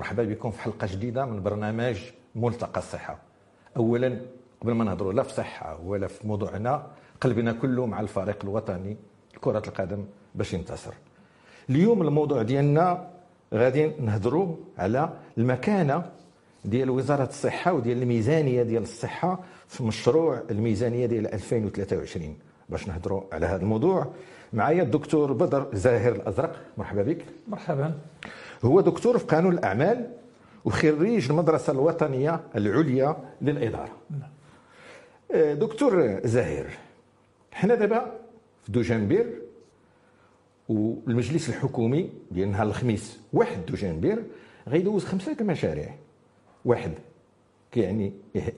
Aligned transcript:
مرحبا 0.00 0.24
بكم 0.24 0.50
في 0.50 0.60
حلقة 0.62 0.86
جديدة 0.86 1.24
من 1.24 1.42
برنامج 1.42 1.96
ملتقى 2.34 2.78
الصحة. 2.78 3.18
اولا 3.76 4.20
قبل 4.60 4.72
ما 4.72 4.84
نهضروا 4.84 5.12
لا 5.12 5.22
في 5.22 5.32
صحة 5.32 5.80
ولا 5.84 6.06
في 6.06 6.26
موضوعنا 6.26 6.86
قلبنا 7.20 7.52
كله 7.52 7.86
مع 7.86 8.00
الفريق 8.00 8.38
الوطني 8.44 8.96
لكره 9.34 9.62
القدم 9.66 10.04
باش 10.34 10.54
ينتصر. 10.54 10.94
اليوم 11.70 12.02
الموضوع 12.02 12.42
ديالنا 12.42 13.10
غادي 13.54 13.86
نهضروا 13.86 14.56
على 14.78 15.12
المكانة 15.38 16.04
ديال 16.64 16.90
وزارة 16.90 17.28
الصحة 17.28 17.72
وديال 17.72 18.02
الميزانية 18.02 18.62
ديال 18.62 18.82
الصحة 18.82 19.38
في 19.68 19.84
مشروع 19.84 20.42
الميزانية 20.50 21.06
ديال 21.06 21.34
2023 21.34 22.36
باش 22.68 22.88
نهضروا 22.88 23.22
على 23.32 23.46
هذا 23.46 23.62
الموضوع 23.62 24.06
معايا 24.52 24.82
الدكتور 24.82 25.32
بدر 25.32 25.66
زاهر 25.72 26.12
الأزرق. 26.12 26.56
مرحبا 26.78 27.02
بك. 27.02 27.24
مرحبا. 27.48 27.98
هو 28.64 28.80
دكتور 28.80 29.18
في 29.18 29.26
قانون 29.26 29.52
الأعمال 29.52 30.10
وخريج 30.64 31.30
المدرسة 31.30 31.72
الوطنية 31.72 32.40
العليا 32.56 33.16
للإدارة. 33.42 33.96
آه، 35.34 35.54
دكتور 35.54 36.20
زاهر 36.24 36.66
حنا 37.52 37.74
دابا 37.74 38.18
في 38.62 38.72
دوجنبير 38.72 39.42
والمجلس 40.68 41.48
الحكومي 41.48 42.10
ديال 42.30 42.50
نهار 42.50 42.66
الخميس 42.66 43.20
واحد 43.32 43.66
دوجنبير 43.66 44.24
غيدوز 44.68 45.04
خمسة 45.04 45.36
المشاريع 45.40 45.94
واحد 46.64 46.92
كيعني 47.72 48.12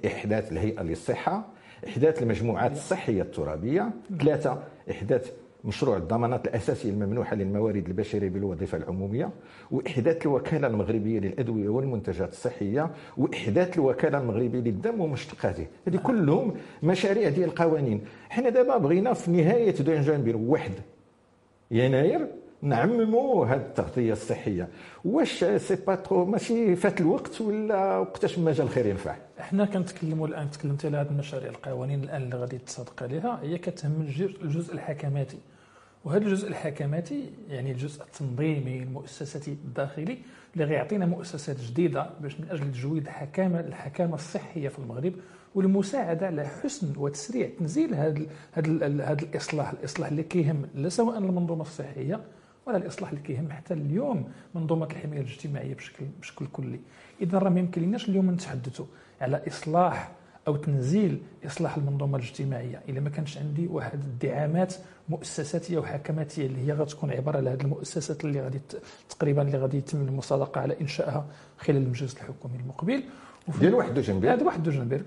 إحداث 0.07 0.53
الهيئة 0.53 0.83
للصحة 0.83 1.49
إحداث 1.89 2.23
المجموعات 2.23 2.73
الصحية 2.73 3.23
الترابية 3.23 3.91
ثلاثة 4.21 4.63
إحداث 4.91 5.33
مشروع 5.65 5.97
الضمانات 5.97 6.47
الاساسيه 6.47 6.91
الممنوحه 6.91 7.37
للموارد 7.37 7.87
البشرية 7.87 8.29
بالوظيفة 8.29 8.79
العمومية 8.79 9.31
وإحداث 9.71 10.27
الوكالة 10.27 10.67
المغربية 10.67 11.21
للأدوية 11.21 11.69
والمنتجات 11.69 12.33
الصحية 12.33 12.91
وإحداث 13.17 13.77
الوكالة 13.77 14.19
المغربية 14.19 14.59
للدم 14.59 15.01
ومشتقاته. 15.01 15.67
هذه 15.89 15.97
كلهم 15.97 16.55
مشاريع 16.83 17.29
ديال 17.29 17.49
القوانين. 17.49 18.01
حنا 18.31 18.49
دابا 18.49 18.77
بغينا 18.79 19.13
في 19.13 19.31
نهاية 19.31 19.71
ديسمبر 19.71 20.37
واحد 20.37 20.73
يناير 21.71 22.27
نعمموا 22.63 23.47
هذه 23.47 23.61
التغطية 23.61 24.13
الصحية. 24.13 24.69
واش 25.05 25.45
c'est 25.45 25.77
pas 25.87 25.95
trop 25.95 26.25
ماشي 26.25 26.77
فات 26.77 27.01
الوقت 27.01 27.41
ولا 27.41 27.99
وقتاش 27.99 28.39
ما 28.39 28.53
جا 28.53 28.63
الخير 28.63 28.87
ينفع؟ 28.87 29.17
إحنا 29.41 29.65
كنتكلموا 29.65 30.29
الآن 30.29 30.51
تكلمت 30.51 30.87
على 30.87 30.97
هذه 30.97 31.09
المشاريع 31.09 31.51
القوانين 31.51 32.05
الآن 32.05 32.23
اللي 32.23 32.37
غادي 32.37 32.59
تصادق 32.59 33.03
عليها. 33.03 33.41
هي 33.43 33.59
كتهم 33.59 34.07
الجزء 34.43 34.75
الحكماتي. 34.75 35.39
وهذا 36.05 36.25
الجزء 36.25 36.49
الحكماتي 36.49 37.31
يعني 37.49 37.73
الجزء 37.73 38.03
التنظيمي 38.03 38.83
المؤسساتي 38.83 39.51
الداخلي 39.51 40.19
اللي 40.55 40.65
غيعطينا 40.65 41.07
مؤسسات 41.07 41.61
جديدة 41.61 42.11
باش 42.21 42.41
من 42.41 42.47
أجل 42.51 42.73
تجويد 42.73 43.03
الحكامه 43.07 43.61
الحكامة 43.61 44.15
الصحية 44.15 44.69
في 44.69 44.79
المغرب 44.79 45.13
والمساعدة 45.55 46.27
على 46.27 46.47
حسن 46.47 46.93
وتسريع 46.97 47.51
تنزيل 47.59 47.95
هذا 47.95 48.27
هذا 48.53 49.23
الإصلاح 49.23 49.71
الإصلاح 49.71 50.09
اللي 50.09 50.23
كيهم 50.23 50.63
لا 50.75 50.89
سواء 50.89 51.19
المنظومة 51.19 51.63
الصحية 51.63 52.21
ولا 52.67 52.77
الإصلاح 52.77 53.11
اللي 53.11 53.23
كيهم 53.23 53.51
حتى 53.51 53.75
اليوم 53.75 54.33
منظومة 54.55 54.87
الحماية 54.87 55.21
الاجتماعية 55.21 55.75
بشكل 55.75 56.05
بشكل 56.21 56.47
كلي. 56.47 56.81
اذا 57.21 57.39
راه 57.39 57.51
ما 57.51 57.61
يمكنلناش 57.61 58.09
اليوم 58.09 58.31
نتحدثوا 58.31 58.87
على 59.21 59.43
إصلاح 59.49 60.11
أو 60.49 60.57
تنزيل 60.57 61.23
إصلاح 61.47 61.77
المنظومة 61.77 62.19
الاجتماعية. 62.19 62.83
إلا 62.89 63.01
ما 63.01 63.11
كانش 63.11 63.39
عندي 63.39 63.67
واحد 63.67 64.01
الدعامات 64.05 64.75
مؤسساتية 65.09 65.79
وحكماتية 65.79 66.47
اللي 66.47 66.67
هي 66.67 66.73
غتكون 66.73 67.11
عبارة 67.11 67.37
على 67.37 67.51
هذه 67.51 67.61
المؤسسات 67.61 68.25
اللي 68.25 68.41
غادي 68.41 68.61
تقريبا 69.09 69.43
اللي 69.43 69.59
غادي 69.59 69.77
يتم 69.77 70.01
المصادقة 70.01 70.61
على 70.61 70.81
إنشائها 70.81 71.27
خلال 71.59 71.77
المجلس 71.83 72.15
الحكومي 72.15 72.57
المقبل. 72.57 73.03
ديال 73.61 73.75
واحد 73.75 73.95
دوجنبير 73.95 74.33
هذا 74.33 74.45
واحد 74.45 74.63
دوجنبير 74.63 75.03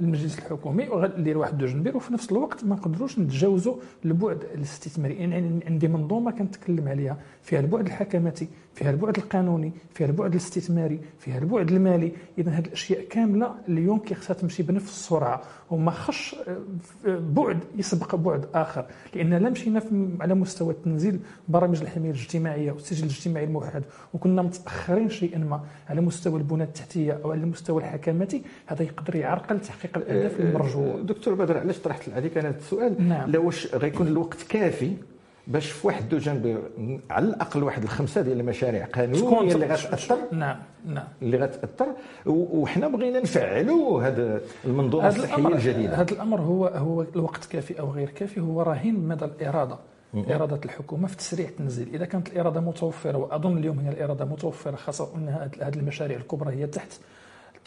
المجلس 0.00 0.38
الحكومي 0.38 0.88
وغادير 0.88 1.38
واحد 1.38 1.58
دوجنبير 1.58 1.96
وفي 1.96 2.12
نفس 2.12 2.32
الوقت 2.32 2.64
ما 2.64 2.76
نقدروش 2.76 3.18
نتجاوزوا 3.18 3.76
البعد 4.04 4.44
الاستثماري. 4.54 5.14
يعني 5.14 5.60
عندي 5.66 5.88
منظومة 5.88 6.30
كنتكلم 6.30 6.88
عليها 6.88 7.16
فيها 7.42 7.60
البعد 7.60 7.86
الحكماتي 7.86 8.48
فيها 8.74 8.90
البعد 8.90 9.16
القانوني 9.16 9.72
فيها 9.94 10.06
البعد 10.06 10.30
الاستثماري 10.30 11.00
فيها 11.18 11.38
البعد 11.38 11.70
المالي. 11.70 12.12
اذا 12.38 12.50
هذه 12.50 12.66
الأشياء 12.66 13.04
كاملة 13.04 13.54
اليوم 13.68 13.98
كيخصها 13.98 14.34
تمشي 14.34 14.62
بنفس 14.62 14.90
السرعة 14.90 15.42
وما 15.70 15.90
خش 15.90 16.36
آه، 17.06 17.18
بعد 17.18 17.58
يسبق 17.76 18.14
بعد 18.14 18.46
آخر. 18.54 18.86
لأن 19.14 19.34
لا 19.34 19.50
مشينا 19.50 19.82
على 20.20 20.34
مستوى 20.34 20.74
تنزيل 20.84 21.20
برامج 21.48 21.80
الحماية 21.80 22.10
الاجتماعية 22.10 22.72
والسجل 22.72 23.04
الاجتماعي 23.04 23.44
الموحد 23.44 23.82
وكنا 24.14 24.42
متأخرين 24.42 25.08
شيئا 25.08 25.38
ما 25.38 25.60
على 25.88 26.00
مستوى 26.00 26.38
البنى 26.38 26.62
التحتية 26.62 27.20
أو 27.24 27.30
على 27.32 27.40
المستوى 27.40 27.82
الحكماتي 27.82 28.42
هذا 28.66 28.82
يقدر 28.82 29.16
يعرقل 29.16 29.60
تحقيق 29.60 29.87
الأهداف 29.96 30.40
آه، 30.40 30.44
المرجوة. 30.44 31.00
دكتور 31.00 31.34
بدر 31.34 31.58
علاش 31.58 31.78
طرحت 31.78 32.08
عليك 32.08 32.38
أنا 32.38 32.48
هذا 32.48 32.58
السؤال 32.58 33.08
نعم. 33.08 33.30
لا 33.30 33.38
واش 33.38 33.74
غيكون 33.74 34.06
الوقت 34.06 34.42
كافي 34.48 34.92
باش 35.48 35.70
في 35.70 35.86
واحد 35.86 36.14
جنب 36.14 36.62
على 37.10 37.26
الأقل 37.26 37.62
واحد 37.62 37.82
الخمسة 37.82 38.20
ديال 38.20 38.40
المشاريع 38.40 38.84
قانونية 38.86 39.54
اللي 39.54 39.66
غتأثر؟ 39.66 40.18
نعم 40.32 40.56
نعم. 40.86 41.04
اللي 41.22 41.36
غتأثر 41.36 41.86
وحنا 42.26 42.88
بغينا 42.88 43.20
نفعلوا 43.20 44.02
هذه 44.02 44.40
المنظومه 44.64 45.08
الصحيه 45.08 45.48
الجديده 45.48 45.94
هذا 45.94 46.12
الأمر 46.12 46.40
هو 46.40 46.66
هو 46.66 47.02
الوقت 47.02 47.44
كافي 47.44 47.80
أو 47.80 47.90
غير 47.90 48.10
كافي 48.10 48.40
هو 48.40 48.62
رهين 48.62 49.08
مدى 49.08 49.24
الإرادة. 49.24 49.78
إرادة 50.14 50.60
الحكومة 50.64 51.08
في 51.08 51.16
تسريع 51.16 51.48
التنزيل. 51.48 51.88
إذا 51.94 52.04
كانت 52.04 52.28
الإرادة 52.28 52.60
متوفرة 52.60 53.18
وأظن 53.18 53.58
اليوم 53.58 53.78
هي 53.78 53.88
الإرادة 53.88 54.24
متوفرة 54.24 54.76
خاصة 54.76 55.08
أن 55.16 55.48
هذه 55.60 55.78
المشاريع 55.78 56.16
الكبرى 56.16 56.54
هي 56.54 56.66
تحت 56.66 56.92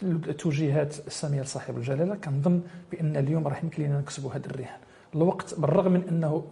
التوجيهات 0.02 0.96
السامية 1.06 1.42
لصاحب 1.42 1.76
الجلالة. 1.76 2.14
كنظن 2.14 2.60
بأن 2.92 3.16
اليوم 3.16 3.48
راح 3.48 3.64
يمكن 3.64 3.82
لنا 3.82 3.98
نكسبوا 4.00 4.30
هذا 4.32 4.46
الرهان. 4.46 4.78
الوقت 5.14 5.60
بالرغم 5.60 5.92
من 5.92 6.02
أنه 6.08 6.44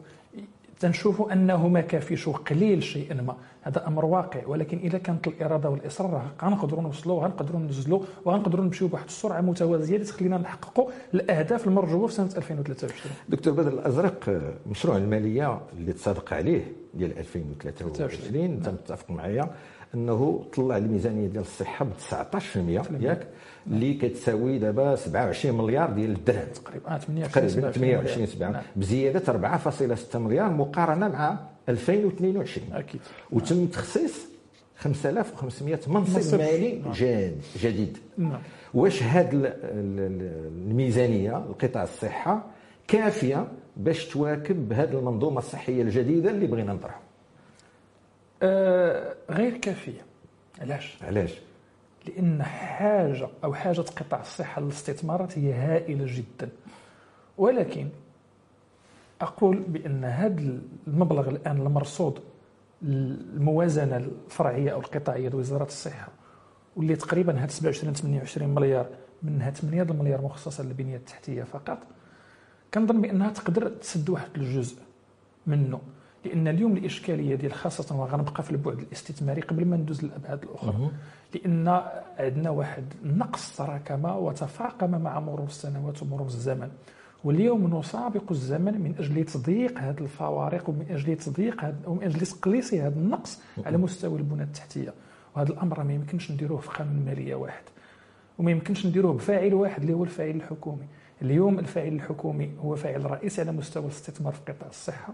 تنشوف 0.81 1.33
أنه 1.33 1.69
ما 1.69 1.81
كافيش 1.81 2.29
وقليل 2.29 2.83
شيئا 2.83 3.15
ما. 3.15 3.37
هذا 3.63 3.87
أمر 3.87 4.05
واقع. 4.05 4.47
ولكن 4.47 4.79
إذا 4.79 4.99
كانت 4.99 5.27
الإرادة 5.29 5.71
والإصرار 5.71 6.23
غنقدروا 6.43 6.83
نوصلوا 6.83 7.17
وغنقدروا 7.17 7.61
ننزلوا 7.61 8.01
وغنقدروا 8.25 8.65
نمشيو 8.65 8.89
بواحد 8.89 9.05
السرعة 9.05 9.41
متوازية 9.41 9.95
اللي 9.95 10.07
تخلينا 10.07 10.39
نحققوا 10.39 10.91
الأهداف 11.15 11.67
المرجوة 11.67 12.07
في 12.07 12.15
سنة 12.15 12.31
2023 12.37 13.13
دكتور 13.29 13.53
بدر 13.53 13.73
الأزرق 13.73 14.41
مشروع 14.67 14.97
المالية 14.97 15.61
اللي 15.79 15.93
تصادق 15.93 16.33
عليه 16.33 16.73
ديال 16.95 17.19
2023 17.19 18.45
انت 18.45 18.69
متفق 18.69 19.11
معايا. 19.11 19.51
انه 19.95 20.45
طلع 20.57 20.77
الميزانية 20.77 21.29
ديال 21.29 21.43
الصحة 21.43 21.85
ب 21.85 21.89
19% 22.35 22.57
ياك 23.01 23.27
اللي 23.67 23.95
كتساوي 23.95 24.59
دابا 24.59 24.97
27 24.97 25.59
مليار 25.65 25.91
ديال 25.91 26.11
الدرهم 26.11 26.47
تقريبا. 26.55 26.99
28 26.99 27.73
28 27.73 28.27
7 28.27 28.63
بزيادة 28.77 29.33
4.6 30.13 30.17
مليار 30.17 30.51
مقارنة 30.51 31.09
مع 31.09 31.39
2022 31.69 32.73
أكيد. 32.73 33.01
وتم 33.31 33.67
تخصيص 33.67 34.31
5500 34.79 35.79
منصب 35.87 36.39
مالي 36.39 36.79
نعم. 36.79 36.93
جاد 36.93 37.41
جديد. 37.63 37.99
نعم. 38.19 38.41
واش 38.75 39.03
هذه 39.03 39.55
الميزانية 39.65 41.31
لقطاع 41.51 41.83
الصحة 41.83 42.45
كافية 42.89 43.49
باش 43.77 44.09
تواكب 44.09 44.73
هذه 44.73 44.99
المنظومة 44.99 45.39
الصحية 45.39 45.83
الجديدة 45.83 46.31
اللي 46.31 46.47
بغينا 46.47 46.73
نطرحها 46.73 47.01
آه 48.43 49.15
غير 49.31 49.57
كافية. 49.57 50.01
علاش؟ 50.61 50.99
علاش؟ 51.03 51.39
لأن 52.07 52.43
حاجة 52.43 53.29
أو 53.45 53.55
حاجة 53.55 53.81
قطاع 53.81 54.21
الصحة 54.21 54.61
للاستثمارات 54.61 55.39
هي 55.39 55.53
هائلة 55.53 56.05
جدا. 56.09 56.49
ولكن 57.39 57.89
أقول 59.21 59.57
بأن 59.59 60.05
هذا 60.05 60.59
المبلغ 60.87 61.29
الآن 61.29 61.57
المرصود 61.57 62.21
الموازنه 62.83 63.97
الفرعية 63.97 64.71
أو 64.73 64.81
القطاعية 64.81 65.29
لوزاره 65.29 65.65
الصحة 65.65 66.09
واللي 66.77 66.97
تقريبا 66.97 67.43
هاد 67.43 67.51
27 67.51 67.95
28 67.95 68.55
مليار 68.55 68.87
منها 69.23 69.51
8 69.51 69.83
المليار 69.83 70.23
مخصصة 70.23 70.65
للبنية 70.65 70.97
التحتية 70.97 71.43
فقط 71.43 71.79
كنظن 72.75 73.01
بأنها 73.01 73.31
تقدر 73.31 73.69
تسد 73.69 74.11
واحد 74.11 74.29
الجزء 74.37 74.77
منه. 75.47 75.81
لأن 76.25 76.49
اليوم 76.49 76.77
الإشكالية 76.77 77.35
ديال 77.35 77.53
خاصة 77.53 77.97
وغنبقى 77.97 78.43
في 78.43 78.51
البعد 78.51 78.79
الاستثماري 78.79 79.41
قبل 79.41 79.65
ما 79.65 79.77
ندوز 79.77 80.05
للأبعاد 80.05 80.43
الأخرى. 80.43 80.91
لأن 81.35 81.83
عندنا 82.19 82.51
واحد 82.51 82.85
النقص 83.05 83.57
تراكم 83.57 84.05
وتفاقم 84.05 84.91
مع 84.91 85.21
مرور 85.21 85.47
السنوات 85.47 86.03
ومرور 86.03 86.27
الزمن. 86.27 86.71
واليوم 87.25 87.79
نسابق 87.79 88.31
الزمن 88.31 88.81
من 88.81 88.95
أجل 88.99 89.25
تضييق 89.25 89.79
هذه 89.79 89.99
الفوارق 90.01 90.69
ومن 90.69 90.87
أجل 90.91 91.17
تضييق 91.17 91.75
ومن 91.87 92.03
أجل 92.03 92.27
تقليص 92.27 92.75
هذا 92.75 92.97
النقص 92.97 93.39
على 93.67 93.77
مستوى 93.77 94.19
البنى 94.19 94.43
التحتية. 94.43 94.95
وهذا 95.37 95.53
الأمر 95.53 95.83
ما 95.83 95.93
يمكنش 95.93 96.31
نديروه 96.31 96.61
في 96.61 96.69
قانون 96.69 96.97
الماليه 96.97 97.35
واحد. 97.35 97.63
وما 98.39 98.51
يمكنش 98.51 98.87
نديروه 98.87 99.13
بفاعل 99.13 99.55
واحد 99.55 99.81
اللي 99.81 99.95
هو 99.95 100.05
الفاعل 100.05 100.31
الحكومي. 100.31 100.87
اليوم 101.23 101.59
الفاعل 101.59 101.93
الحكومي 101.93 102.51
هو 102.65 102.77
فاعل 102.77 103.11
رئيسي 103.11 103.41
على 103.41 103.53
مستوى 103.53 103.85
الاستثمار 103.85 104.33
في 104.33 104.53
قطاع 104.53 104.69
الصحة. 104.69 105.13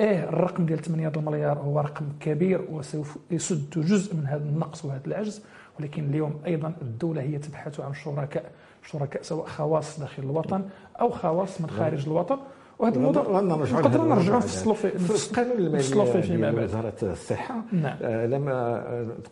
إيه 0.00 0.24
الرقم 0.28 0.66
ديال 0.66 0.78
8 0.78 1.12
المليار 1.16 1.58
هو 1.58 1.80
رقم 1.80 2.04
كبير 2.20 2.60
وسوف 2.70 3.18
يسد 3.30 3.70
جزء 3.76 4.16
من 4.16 4.26
هذا 4.26 4.44
النقص 4.44 4.84
وهذا 4.84 5.06
العجز. 5.06 5.42
ولكن 5.80 6.04
اليوم 6.04 6.34
أيضا 6.46 6.72
الدولة 6.82 7.22
هي 7.22 7.38
تبحث 7.38 7.80
عن 7.80 7.94
شركاء 7.94 8.44
شركاء 8.82 9.22
سواء 9.22 9.46
خواص 9.46 10.00
داخل 10.00 10.22
الوطن 10.22 10.62
أو 11.00 11.10
خواص 11.10 11.60
من 11.60 11.70
خارج 11.70 12.06
الوطن. 12.06 12.38
وهذا 12.78 12.96
الموضوع 12.96 13.40
نقدروا 13.40 14.06
نرجعوا 14.06 14.36
نفصلوا 14.36 14.74
في 14.74 15.30
القانون 15.30 15.58
المالي 15.58 16.20
ديال 16.20 16.64
وزارة 16.64 16.94
الصحة 17.02 17.62
نعم. 17.72 17.96
آه 18.02 18.26
لما 18.26 18.84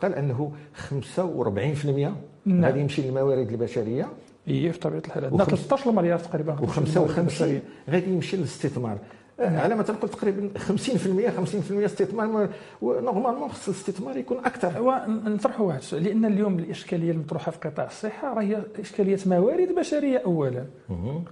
قال 0.02 0.14
أنه 0.14 0.52
45% 0.90 2.12
نعم. 2.46 2.64
غادي 2.64 2.80
يمشي 2.80 3.02
للموارد 3.02 3.48
البشرية. 3.50 4.08
هي 4.46 4.72
في 4.72 4.78
طبيعة 4.78 5.02
الحال. 5.06 5.24
عندنا 5.24 5.44
13 5.44 5.92
مليار 5.92 6.18
تقريبا. 6.18 6.56
و55 6.56 7.42
غادي 7.90 8.10
يمشي 8.10 8.36
للاستثمار. 8.36 8.98
على 9.40 9.74
ما 9.74 9.82
تنقل 9.82 10.08
تقريبا 10.08 10.50
50% 10.58 10.60
50% 10.60 11.84
استثمار 11.84 12.48
ونورمالمون 12.82 13.48
خص 13.48 13.68
الاستثمار 13.68 14.16
يكون 14.16 14.38
أكثر. 14.38 14.82
ونطرحوا 14.82 15.66
واحد 15.66 15.78
السؤال. 15.78 16.04
لأن 16.04 16.24
اليوم 16.24 16.58
الإشكالية 16.58 17.10
المطروحة 17.10 17.50
في 17.50 17.58
قطاع 17.68 17.86
الصحة 17.86 18.34
راهي 18.34 18.62
إشكالية 18.80 19.18
موارد 19.26 19.68
بشرية 19.74 20.18
اولا. 20.18 20.64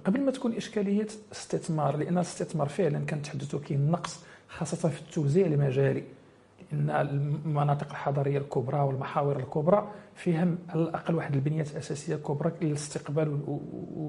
قبل 0.05 0.21
ما 0.21 0.31
تكون 0.31 0.53
إشكالية 0.53 1.07
استثمار 1.31 1.97
لأن 1.97 2.17
الاستثمار 2.17 2.67
فعلا 2.67 2.99
كنتحدثوا 2.99 3.59
كاين 3.59 3.91
نقص 3.91 4.19
خاصة 4.49 4.89
في 4.89 5.01
التوزيع 5.01 5.45
المجالي. 5.45 6.03
ان 6.73 6.89
المناطق 6.89 7.89
الحضرية 7.89 8.37
الكبرى 8.37 8.79
والمحاور 8.79 9.39
الكبرى 9.39 9.87
فيها 10.15 10.47
على 10.69 10.81
الأقل 10.81 11.15
واحد 11.15 11.33
البنيات 11.33 11.71
الأساسية 11.71 12.15
كبرى 12.15 12.51
للاستقبال 12.61 13.39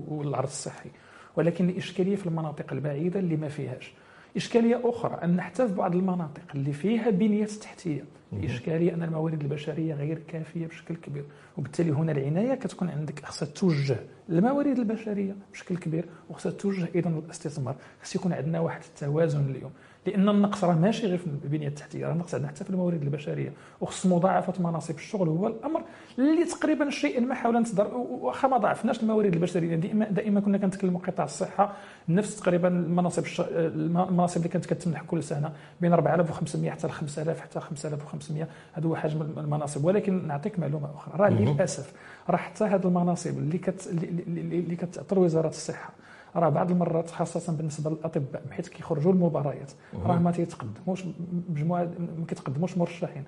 والعرض 0.09 0.49
الصحي. 0.49 0.91
ولكن 1.39 1.69
الاشكاليه 1.69 2.17
في 2.17 2.27
المناطق 2.27 2.73
البعيدة 2.73 3.21
اللي 3.21 3.37
ما 3.37 3.49
فيهاش. 3.49 3.93
إشكالية 4.37 4.81
أخرى 4.85 5.19
أن 5.25 5.41
حتى 5.41 5.69
في 5.69 5.75
بعض 5.75 5.95
المناطق 5.95 6.43
اللي 6.55 6.73
فيها 6.73 7.11
بنيات 7.11 7.51
تحتية. 7.51 8.05
الاشكاليه 8.33 8.95
أن 8.95 9.03
الموارد 9.03 9.43
البشرية 9.43 9.95
غير 9.95 10.19
كافية 10.29 10.67
بشكل 10.67 10.97
كبير. 10.97 11.25
وبالتالي 11.59 11.91
هنا 11.91 12.13
العناية 12.13 12.55
كتكون 12.55 12.89
عندك 12.89 13.25
خصها 13.25 13.47
توجه 13.47 13.97
الموارد 14.29 14.79
البشرية 14.79 15.37
بشكل 15.53 15.77
كبير 15.77 16.05
وخصها 16.31 16.53
توجه 16.53 16.89
أيضا 16.95 17.11
للاستثمار. 17.11 17.77
خص 18.03 18.17
يكون 18.17 18.33
عندنا 18.33 18.61
واحد 18.61 18.81
التوازن 18.89 19.51
اليوم. 19.51 19.73
لأن 20.09 20.29
النقص 20.29 20.65
راه 20.65 20.75
ماشي 20.75 21.07
غير 21.07 21.19
في 21.19 21.27
البنية 21.27 21.69
التحتية 21.69 22.07
راه 22.07 22.13
النقص 22.13 22.35
عندنا 22.35 22.49
حتى 22.49 22.65
في 22.65 22.71
الموارد 22.71 23.03
البشرية. 23.03 23.53
وخص 23.81 24.07
مضاعفه 24.07 24.63
مناصب 24.63 24.95
الشغل 24.95 25.29
هو 25.29 25.47
الأمر 25.47 25.83
اللي 26.19 26.45
تقريبا 26.45 26.91
شيئا 26.91 27.21
ما 27.21 27.35
حاولنا 27.35 27.61
نصدر 27.61 27.95
واخا 27.95 28.49
ما 28.49 28.57
ضاعفناش 28.57 29.03
الموارد 29.03 29.35
البشرية. 29.35 29.77
دائما 29.77 30.05
دائما 30.05 30.41
كنا 30.41 30.59
كنتكلموا 30.59 31.01
قطاع 31.01 31.25
الصحة 31.25 31.73
نفس 32.09 32.37
تقريبا 32.37 32.69
المناصب 32.69 33.25
المناصب 33.49 34.37
اللي 34.37 34.49
كانت 34.49 34.67
كتمنح 34.67 35.03
كل 35.03 35.23
سنة 35.23 35.53
بين 35.81 35.93
4500 35.93 36.71
حتى 36.71 36.89
5000 36.89 37.41
حتى 37.41 37.61
5500 37.61 38.49
هذا 38.73 38.87
هو 38.87 38.97
حجم 38.97 39.23
المناصب. 39.23 39.85
ولكن 39.85 40.27
نعطيك 40.27 40.59
معلومة 40.59 40.89
أخرى. 40.95 41.15
راه 41.17 41.29
للأسف 41.29 41.93
راه 42.31 42.37
حتى 42.37 42.65
هذه 42.65 42.85
المناصب 42.85 43.39
اللي 43.39 43.59
كت 43.59 43.87
اللي 44.27 44.77
كتعطر 44.77 45.19
وزارة 45.19 45.49
الصحة 45.49 45.91
راه 46.39 46.49
بعض 46.49 46.71
المرات 46.71 47.11
خاصة 47.11 47.53
بالنسبة 47.53 47.91
للأطباء 47.91 48.43
حيت 48.51 48.69
كيخرجوا 48.69 49.13
المباريات. 49.13 49.73
راه 50.05 50.19
ما 50.19 50.31
تيتقدموش 50.31 51.05
مجموعة 51.51 51.89
ما 52.19 52.27
كيتقدموش 52.29 52.79
مرشحين. 52.79 53.25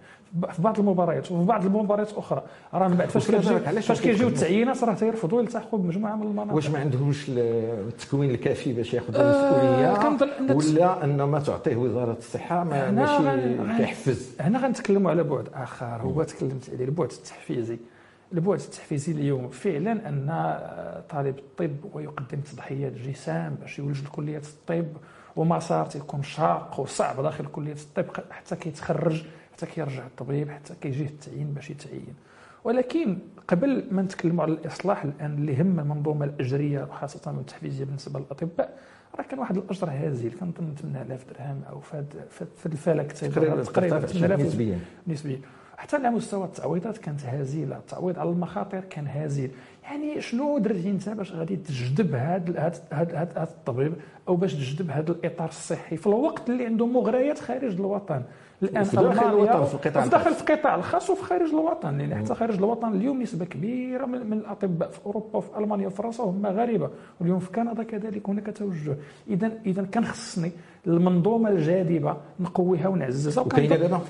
في 0.51 0.63
بعض 0.63 0.79
المباريات 0.79 1.33
وفي 1.33 1.45
بعض 1.45 1.67
المباريات 1.67 2.13
أخرى. 2.13 2.43
راه 2.75 2.89
من 2.89 2.97
بعد 2.97 3.09
فاش 3.09 3.31
فاش 3.87 4.01
كيجيو 4.01 4.29
التعيينات 4.29 4.85
راه 4.85 4.95
تيرفضوا 4.95 5.41
يلتحقوا 5.41 5.79
بمجموعة 5.79 6.17
من 6.17 6.23
المناطق. 6.23 6.55
واش 6.55 6.71
ما 6.71 6.79
عندهمش 6.79 7.27
التكوين 7.29 8.31
الكافي 8.31 8.73
باش 8.73 8.95
ياخذوا 8.95 9.21
آه، 9.21 10.07
المسؤولية؟ 10.39 10.81
ولا 10.81 11.05
أن 11.05 11.23
ما 11.23 11.39
تعطيه 11.41 11.77
وزارة 11.77 12.17
الصحة؟ 12.19 12.65
ما 12.65 12.91
ماشي 12.91 13.77
كيحفز. 13.79 14.35
هنا 14.41 14.59
غنتكلموا 14.59 15.11
على 15.11 15.23
بعد 15.23 15.49
آخر 15.55 15.87
هو 15.87 16.23
تكلمت 16.23 16.71
عليه 16.75 16.85
البعد 16.85 17.11
التحفيزي. 17.11 17.79
البعد 18.33 18.59
التحفيزي 18.61 19.13
اليوم 19.13 19.49
فعلا 19.49 19.93
أن 20.09 20.27
طالب 21.11 21.39
الطب 21.39 21.77
ويقدم 21.95 22.41
تضحيات 22.41 22.93
جسام 22.93 23.55
باش 23.55 23.79
يولج 23.79 24.03
لكليه 24.05 24.39
الطب 24.39 24.87
ومسار 25.37 25.87
تيكون 25.87 26.23
شاق 26.23 26.81
وصعب 26.81 27.23
داخل 27.23 27.47
كليه 27.47 27.73
الطب 27.73 28.07
حتى 28.31 28.57
كيتخرج 28.57 29.25
حتى 29.53 29.67
كيرجع 29.67 30.07
الطبيب 30.07 30.51
حتى 30.51 30.75
كيجيه 30.81 31.07
التعيين 31.07 31.53
باش 31.55 31.71
يتعين. 31.71 32.15
ولكن 32.65 33.19
قبل 33.49 33.85
ما 33.91 34.03
نتكلموا 34.03 34.45
على 34.45 34.53
الإصلاح 34.53 35.05
الآن 35.05 35.35
اللي 35.35 35.63
هم 35.63 35.81
المنظومة 35.81 36.25
الأجرية 36.25 36.83
وخاصة 36.85 37.31
التحفيزية 37.31 37.85
بالنسبة 37.85 38.21
للأطباء 38.21 38.79
راه 39.19 39.23
كان 39.23 39.39
واحد 39.39 39.57
الأجر 39.57 39.91
هازل 39.91 40.33
كنظن 40.41 40.75
8000 40.83 41.25
درهم 41.33 41.63
أو 41.71 41.81
في 42.57 42.67
الفلك 42.67 43.13
تقريبا 43.13 43.63
8000 43.63 44.41
نسبيا. 44.41 44.79
نسبيا. 45.07 45.41
حتى 45.81 45.97
على 45.97 46.11
مستوى 46.11 46.45
التعويضات 46.45 46.99
كانت 46.99 47.25
هزيلة 47.25 47.77
التعويض 47.77 48.19
على 48.19 48.31
المخاطر 48.31 48.81
كان 48.81 49.07
هزيل. 49.09 49.51
يعني 49.83 50.21
شنو 50.21 50.59
درتي 50.59 50.91
أنت 50.91 51.09
باش 51.09 51.33
غادي 51.33 51.57
تجذب 51.57 52.15
هذا 52.15 52.73
هذا 52.93 53.43
الطبيب 53.43 53.93
أو 54.29 54.37
باش 54.37 54.55
تجذب 54.55 54.91
هذا 54.91 55.13
الإطار 55.13 55.49
الصحي 55.49 55.97
في 55.97 56.07
الوقت 56.07 56.51
اللي 56.51 56.67
عنده 56.67 56.87
مغريات 56.87 57.39
خارج 57.39 57.75
الوطن؟ 57.75 58.23
الان 58.63 58.85
في 58.85 58.97
داخل 58.97 59.29
الوطن 59.29 59.65
في 59.65 59.75
القطاع 59.75 60.03
في 60.03 60.11
داخل 60.11 60.31
القطاع 60.31 60.75
الخاص 60.75 61.11
وفي 61.11 61.23
خارج 61.23 61.49
الوطن. 61.49 61.99
لأن 61.99 62.15
حتى 62.15 62.35
خارج 62.35 62.55
الوطن 62.55 62.95
اليوم 62.95 63.23
نسبة 63.23 63.45
كبيرة 63.45 64.07
من, 64.07 64.33
الأطباء 64.33 64.89
في 64.91 65.07
أوروبا 65.07 65.39
وفي 65.39 65.59
ألمانيا 65.59 65.87
وفرنسا 65.87 66.25
هم 66.25 66.43
مغاربه 66.43 66.91
واليوم 67.21 67.39
في 67.39 67.53
كندا 67.53 67.83
كذلك 67.83 68.29
هناك 68.29 68.57
توجه. 68.57 68.97
اذا 69.29 69.53
اذا 69.67 69.83
كان 69.83 70.05
خصني 70.05 70.53
المنظومة 70.87 71.49
الجاذبة 71.49 72.17
نقويها 72.41 72.89
ونعززها. 72.89 73.45
وكاينة 73.45 73.77
دابا؟ 73.77 74.01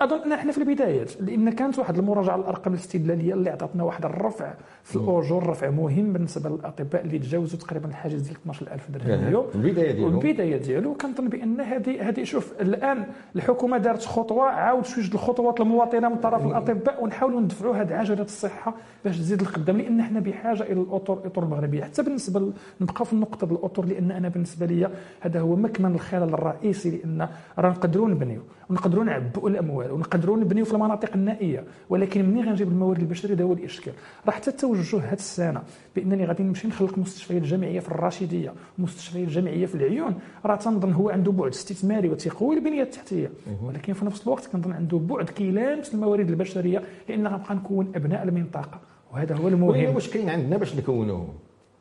أظن 0.00 0.22
إن 0.22 0.32
إحنا 0.32 0.52
في 0.52 0.58
البدايات 0.58 1.22
لأن 1.22 1.50
كانت 1.50 1.78
واحد 1.78 1.98
المراجعة 1.98 2.36
للارقام 2.36 2.74
الاستدلالية 2.74 3.34
اللي 3.34 3.50
عطاتنا 3.50 3.84
واحد 3.84 4.04
الرفع 4.04 4.54
في 4.84 4.96
الأجور 4.96 5.46
رفع 5.46 5.70
مهم 5.70 6.12
بالنسبة 6.12 6.50
للأطباء 6.50 7.04
اللي 7.04 7.18
تجاوزوا 7.18 7.58
تقريبا 7.58 7.88
الحاجز 7.88 8.20
ديال 8.20 8.36
12000 8.36 8.90
درهم 8.90 9.06
اليوم. 9.26 9.46
البداية 9.54 9.92
ديالو 9.92 10.08
البدايه 10.20 10.56
ديالو 10.56 10.94
كنظن 10.94 11.28
بأن 11.28 11.60
هذه 11.60 12.08
هذه 12.08 12.24
شوف 12.24 12.52
الآن 12.60 13.06
الحكومة 13.36 13.78
دارت 13.78 14.04
خطوة 14.04 14.44
عاود 14.44 14.84
شوية 14.84 15.04
الخطوات 15.04 15.60
المواطنة 15.60 16.08
من 16.08 16.16
طرف 16.16 16.46
الأطباء 16.46 17.04
ونحاولوا 17.04 17.40
ندفعوا 17.40 17.76
هذه 17.76 17.94
عجلة 17.94 18.22
الصحة 18.22 18.74
باش 19.04 19.18
تزيد 19.18 19.40
القدام 19.40 19.78
لأن 19.78 20.00
إحنا 20.00 20.20
بحاجة 20.20 20.62
إلى 20.62 20.80
الاطر 20.80 21.14
الأطر 21.14 21.42
المغربية. 21.42 21.84
حتى 21.84 22.02
بالنسبة 22.02 22.52
نبقى 22.80 23.04
في 23.04 23.12
النقطة 23.12 23.44
الأطر 23.44 23.84
لأن 23.84 24.10
أنا 24.10 24.28
بالنسبة 24.28 24.66
لي 24.66 24.90
هذا 25.20 25.40
هو 25.40 25.56
مكمن 25.56 25.94
الخلل 25.94 26.34
الرئيسي 26.34 26.90
لأن 26.90 27.28
راه 27.58 27.70
نقدروا 27.70 28.08
نبنيو. 28.08 28.40
ونقدروا 28.70 29.04
نعبئوا 29.04 29.48
الأموال 29.48 29.90
ونقدروا 29.92 30.36
نبنيو 30.36 30.64
في 30.64 30.72
المناطق 30.72 31.10
النائية. 31.14 31.64
ولكن 31.88 32.30
منين 32.30 32.48
غنجيب 32.48 32.68
الموارد 32.68 33.00
البشرية؟ 33.00 33.34
هذا 33.34 33.44
هو 33.44 33.52
الإشكال. 33.52 33.92
راه 34.26 34.32
حتى 34.32 34.50
التوجه 34.50 34.98
هذه 34.98 35.12
السنة 35.12 35.62
بأنني 35.96 36.24
غادي 36.24 36.42
نمشي 36.42 36.68
نخلق 36.68 36.98
مستشفيات 36.98 37.42
جامعية 37.42 37.80
في 37.80 37.88
الراشديه 37.88 38.52
ومستشفيات 38.78 39.28
جامعية 39.28 39.66
في 39.66 39.74
العيون. 39.74 40.14
راه 40.44 40.56
تنظن 40.56 40.92
هو 40.92 41.10
عنده 41.10 41.32
بعد 41.32 41.50
استثماري 41.50 42.08
وتيقوي 42.08 42.56
البنية 42.56 42.82
التحتية. 42.82 43.30
ولكن 43.64 43.92
في 43.92 44.04
نفس 44.04 44.22
الوقت 44.22 44.46
كنظن 44.46 44.72
عنده 44.72 44.98
بعد 44.98 45.30
كيلامس 45.30 45.94
الموارد 45.94 46.28
البشرية 46.28 46.82
لأن 47.08 47.26
غنبقى 47.26 47.54
نكون 47.54 47.92
ابناء 47.94 48.22
المنطقة. 48.22 48.80
وهذا 49.12 49.36
هو 49.36 49.48
المهم. 49.48 49.94
واش 49.94 50.08
كاين 50.08 50.28
عندنا 50.28 50.56
باش 50.56 50.76
نكونوه 50.76 51.28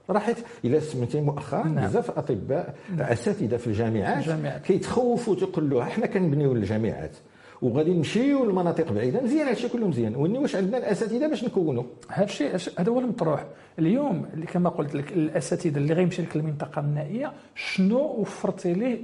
راه 0.09 0.19
حيت 0.19 0.37
الا 0.65 0.79
سمعتي 0.79 1.21
مؤخرا 1.21 1.67
نعم. 1.67 1.87
بزاف 1.87 2.17
أطباء 2.17 2.75
نعم. 2.97 3.07
أساتذة 3.07 3.57
في 3.57 3.67
الجامعات, 3.67 4.17
الجامعات. 4.17 4.61
كيتخوفوا 4.61 5.35
تيقول 5.35 5.69
له 5.69 5.81
إحنا 5.81 6.05
كنبنيو 6.05 6.53
الجامعات 6.53 7.17
وغادي 7.61 7.93
نمشيو 7.93 8.45
لمناطق 8.45 8.91
بعيدة 8.91 9.21
مزيان 9.21 9.47
هادشي 9.47 9.69
كله 9.69 9.87
مزيان 9.87 10.15
وني 10.15 10.37
واش 10.37 10.55
عندنا 10.55 10.77
الأساتذة 10.77 11.27
باش 11.27 11.43
نكونوا 11.43 11.83
هادشي 12.09 12.47
هذا 12.79 12.91
هو 12.91 12.99
المطروح 12.99 13.45
اليوم 13.79 14.25
اللي 14.33 14.45
كما 14.45 14.69
قلت 14.69 14.95
لك 14.95 15.11
الأساتذة 15.11 15.77
اللي 15.77 15.93
غيمشي 15.93 16.21
لك 16.21 16.35
المنطقة 16.35 16.79
النائية 16.79 17.33
شنو 17.55 17.99
وفرتي 17.99 18.73
ليه 18.73 18.97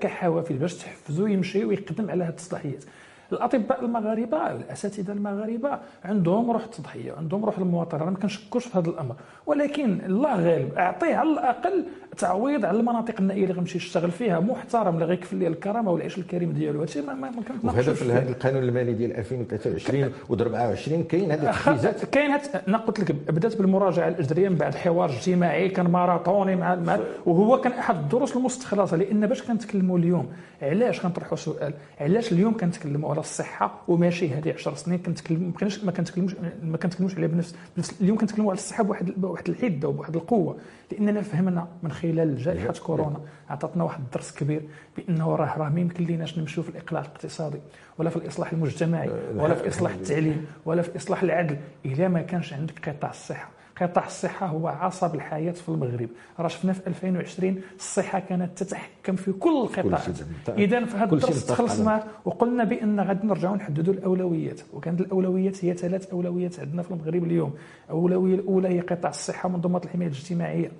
كحوافز 0.00 0.56
باش 0.56 0.74
تحفزو 0.74 1.26
يمشي 1.26 1.64
ويقدم 1.64 2.10
على 2.10 2.24
هاد 2.24 2.30
التصلاحيات 2.30 2.84
الأطباء 3.32 3.84
المغاربة 3.84 4.50
الأساتذة 4.50 5.12
المغاربة 5.12 5.78
عندهم 6.04 6.50
روح 6.50 6.64
التضحيه 6.64 7.12
عندهم 7.12 7.44
روح 7.44 7.58
المواطنة 7.58 8.02
أنا 8.02 8.10
ما 8.10 8.16
كنشكوش 8.16 8.66
في 8.66 8.78
هذا 8.78 8.90
الأمر. 8.90 9.14
ولكن 9.46 10.00
الله 10.06 10.34
غالب 10.36 10.74
أعطيه 10.74 11.16
على 11.16 11.28
الأقل 11.32 11.84
تعويض 12.18 12.64
على 12.64 12.78
المناطق 12.80 13.14
النائية 13.20 13.42
اللي 13.42 13.54
غيمشي 13.54 13.78
يشتغل 13.78 14.10
فيها 14.10 14.40
محترم 14.40 14.94
اللي 14.94 15.04
غيكفل 15.04 15.36
ليه 15.36 15.48
الكرامة 15.48 15.90
والعيش 15.90 16.18
الكريم 16.18 16.52
ديالو. 16.52 16.80
هادشي 16.80 17.00
ما 17.00 17.14
ما 17.14 17.30
كنتناقشوش 17.30 17.64
وهذا 17.64 17.94
في 17.94 18.12
هذا 18.12 18.28
القانون 18.28 18.62
المالي 18.62 18.92
ديال 18.92 19.16
2023 19.16 20.12
و 20.28 20.34
24 20.34 21.04
كاين 21.04 21.30
هذه 21.30 21.40
التحفيزات؟ 21.40 22.04
كاين 22.04 22.38
أنا 22.68 22.78
قلت 22.78 23.00
لك 23.00 23.12
بدات 23.12 23.56
بالمراجعة 23.56 24.08
الاجريه 24.08 24.48
من 24.48 24.56
بعد 24.56 24.74
حوار 24.74 25.10
اجتماعي 25.10 25.68
كان 25.68 25.86
ماراطوني 25.86 26.56
مع, 26.56 26.74
مع 26.74 26.98
وهو 27.26 27.60
كان 27.60 27.72
أحد 27.72 27.96
الدروس 27.96 28.36
المستخلصة 28.36 28.96
لأن 28.96 29.26
باش 29.26 29.42
كنتكلموا 29.42 29.98
اليوم 29.98 30.28
علاش 30.62 31.00
كنطرحوا 31.00 31.36
سؤال؟ 31.36 31.72
علاش 32.00 32.32
اليوم 32.32 32.56
كنتكلموا 32.56 33.10
على 33.10 33.20
الصحة؟ 33.20 33.82
وماشي 33.88 34.28
هذه 34.34 34.52
10 34.52 34.74
سنين 34.74 34.98
كنتكلم 34.98 35.52
ما 35.84 35.92
كنتكلموش 35.92 36.34
ما 36.62 36.76
كنتكلموش 36.76 37.14
عليها 37.14 37.28
بنفس 37.28 37.54
اليوم 38.00 38.18
كنتكلموا 38.18 38.50
على 38.50 38.58
الصحة 38.58 38.84
بواحد 38.84 39.12
بواحد 39.16 39.48
الحدة 39.48 39.88
وبواحد 39.88 40.16
القوة 40.16 40.56
لأننا 40.92 41.22
فهمنا 41.22 41.66
من 41.82 41.92
خلال 41.92 42.05
خلال 42.12 42.36
جائحة 42.36 42.72
كورونا. 42.72 43.20
عطاتنا 43.50 43.84
واحد 43.84 44.00
الدرس 44.00 44.32
كبير 44.32 44.62
بأنه 44.96 45.36
راه 45.36 45.58
راه 45.58 45.68
ما 45.68 45.80
يمكن 45.80 46.04
ليناش 46.04 46.38
نمشيو 46.38 46.62
في 46.62 46.68
الإقلاع 46.68 47.02
الاقتصادي 47.02 47.58
ولا 47.98 48.10
في 48.10 48.16
الإصلاح 48.16 48.52
المجتمعي 48.52 49.10
ولا 49.36 49.54
في 49.54 49.68
إصلاح 49.68 49.92
التعليم 49.94 50.46
ولا 50.64 50.82
في 50.82 50.96
إصلاح 50.96 51.22
العدل. 51.22 51.56
إلا 51.86 52.08
ما 52.08 52.22
كانش 52.22 52.52
عندك 52.52 52.88
قطاع 52.88 53.10
الصحة. 53.10 53.48
قطاع 53.80 54.06
الصحة 54.06 54.46
هو 54.46 54.68
عصب 54.68 55.14
الحياة 55.14 55.52
في 55.52 55.68
المغرب. 55.68 56.08
راه 56.38 56.48
شفنا 56.48 56.72
في 56.72 56.86
2020 56.86 57.60
الصحة 57.76 58.18
كانت 58.18 58.58
تتحكم 58.58 59.16
في 59.16 59.32
كل 59.32 59.62
القطاعات 59.62 60.20
إذا 60.58 60.84
في 60.84 60.96
هذا 60.96 61.14
الدرس 61.14 61.46
تخلصنا 61.46 62.04
وقلنا 62.24 62.64
بأن 62.64 63.00
غادي 63.00 63.26
نرجعوا 63.26 63.56
نحددوا 63.56 63.94
الأولويات. 63.94 64.60
وكانت 64.72 65.00
الأولويات 65.00 65.64
هي 65.64 65.74
ثلاث 65.74 66.10
أولويات 66.10 66.60
عندنا 66.60 66.82
في 66.82 66.90
المغرب 66.90 67.24
اليوم. 67.24 67.54
الأولوية 67.86 68.34
الأولى 68.34 68.68
هي 68.68 68.80
قطاع 68.80 69.10
الصحة 69.10 69.46
ومنظومة 69.46 69.80
الحماية 69.84 70.08
الاجتماعية. 70.08 70.70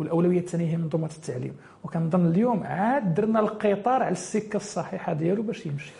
والأولوية 0.00 0.38
الثانية 0.38 0.66
هي 0.72 0.76
منظومة 0.76 1.10
التعليم. 1.16 1.54
وكنظن 1.84 2.26
اليوم 2.26 2.62
عاد 2.62 3.14
درنا 3.14 3.40
القطار 3.40 4.02
على 4.02 4.12
السكة 4.12 4.56
الصحيحة 4.56 5.12
ديالو 5.12 5.42
باش 5.42 5.66
يمشي. 5.66 5.92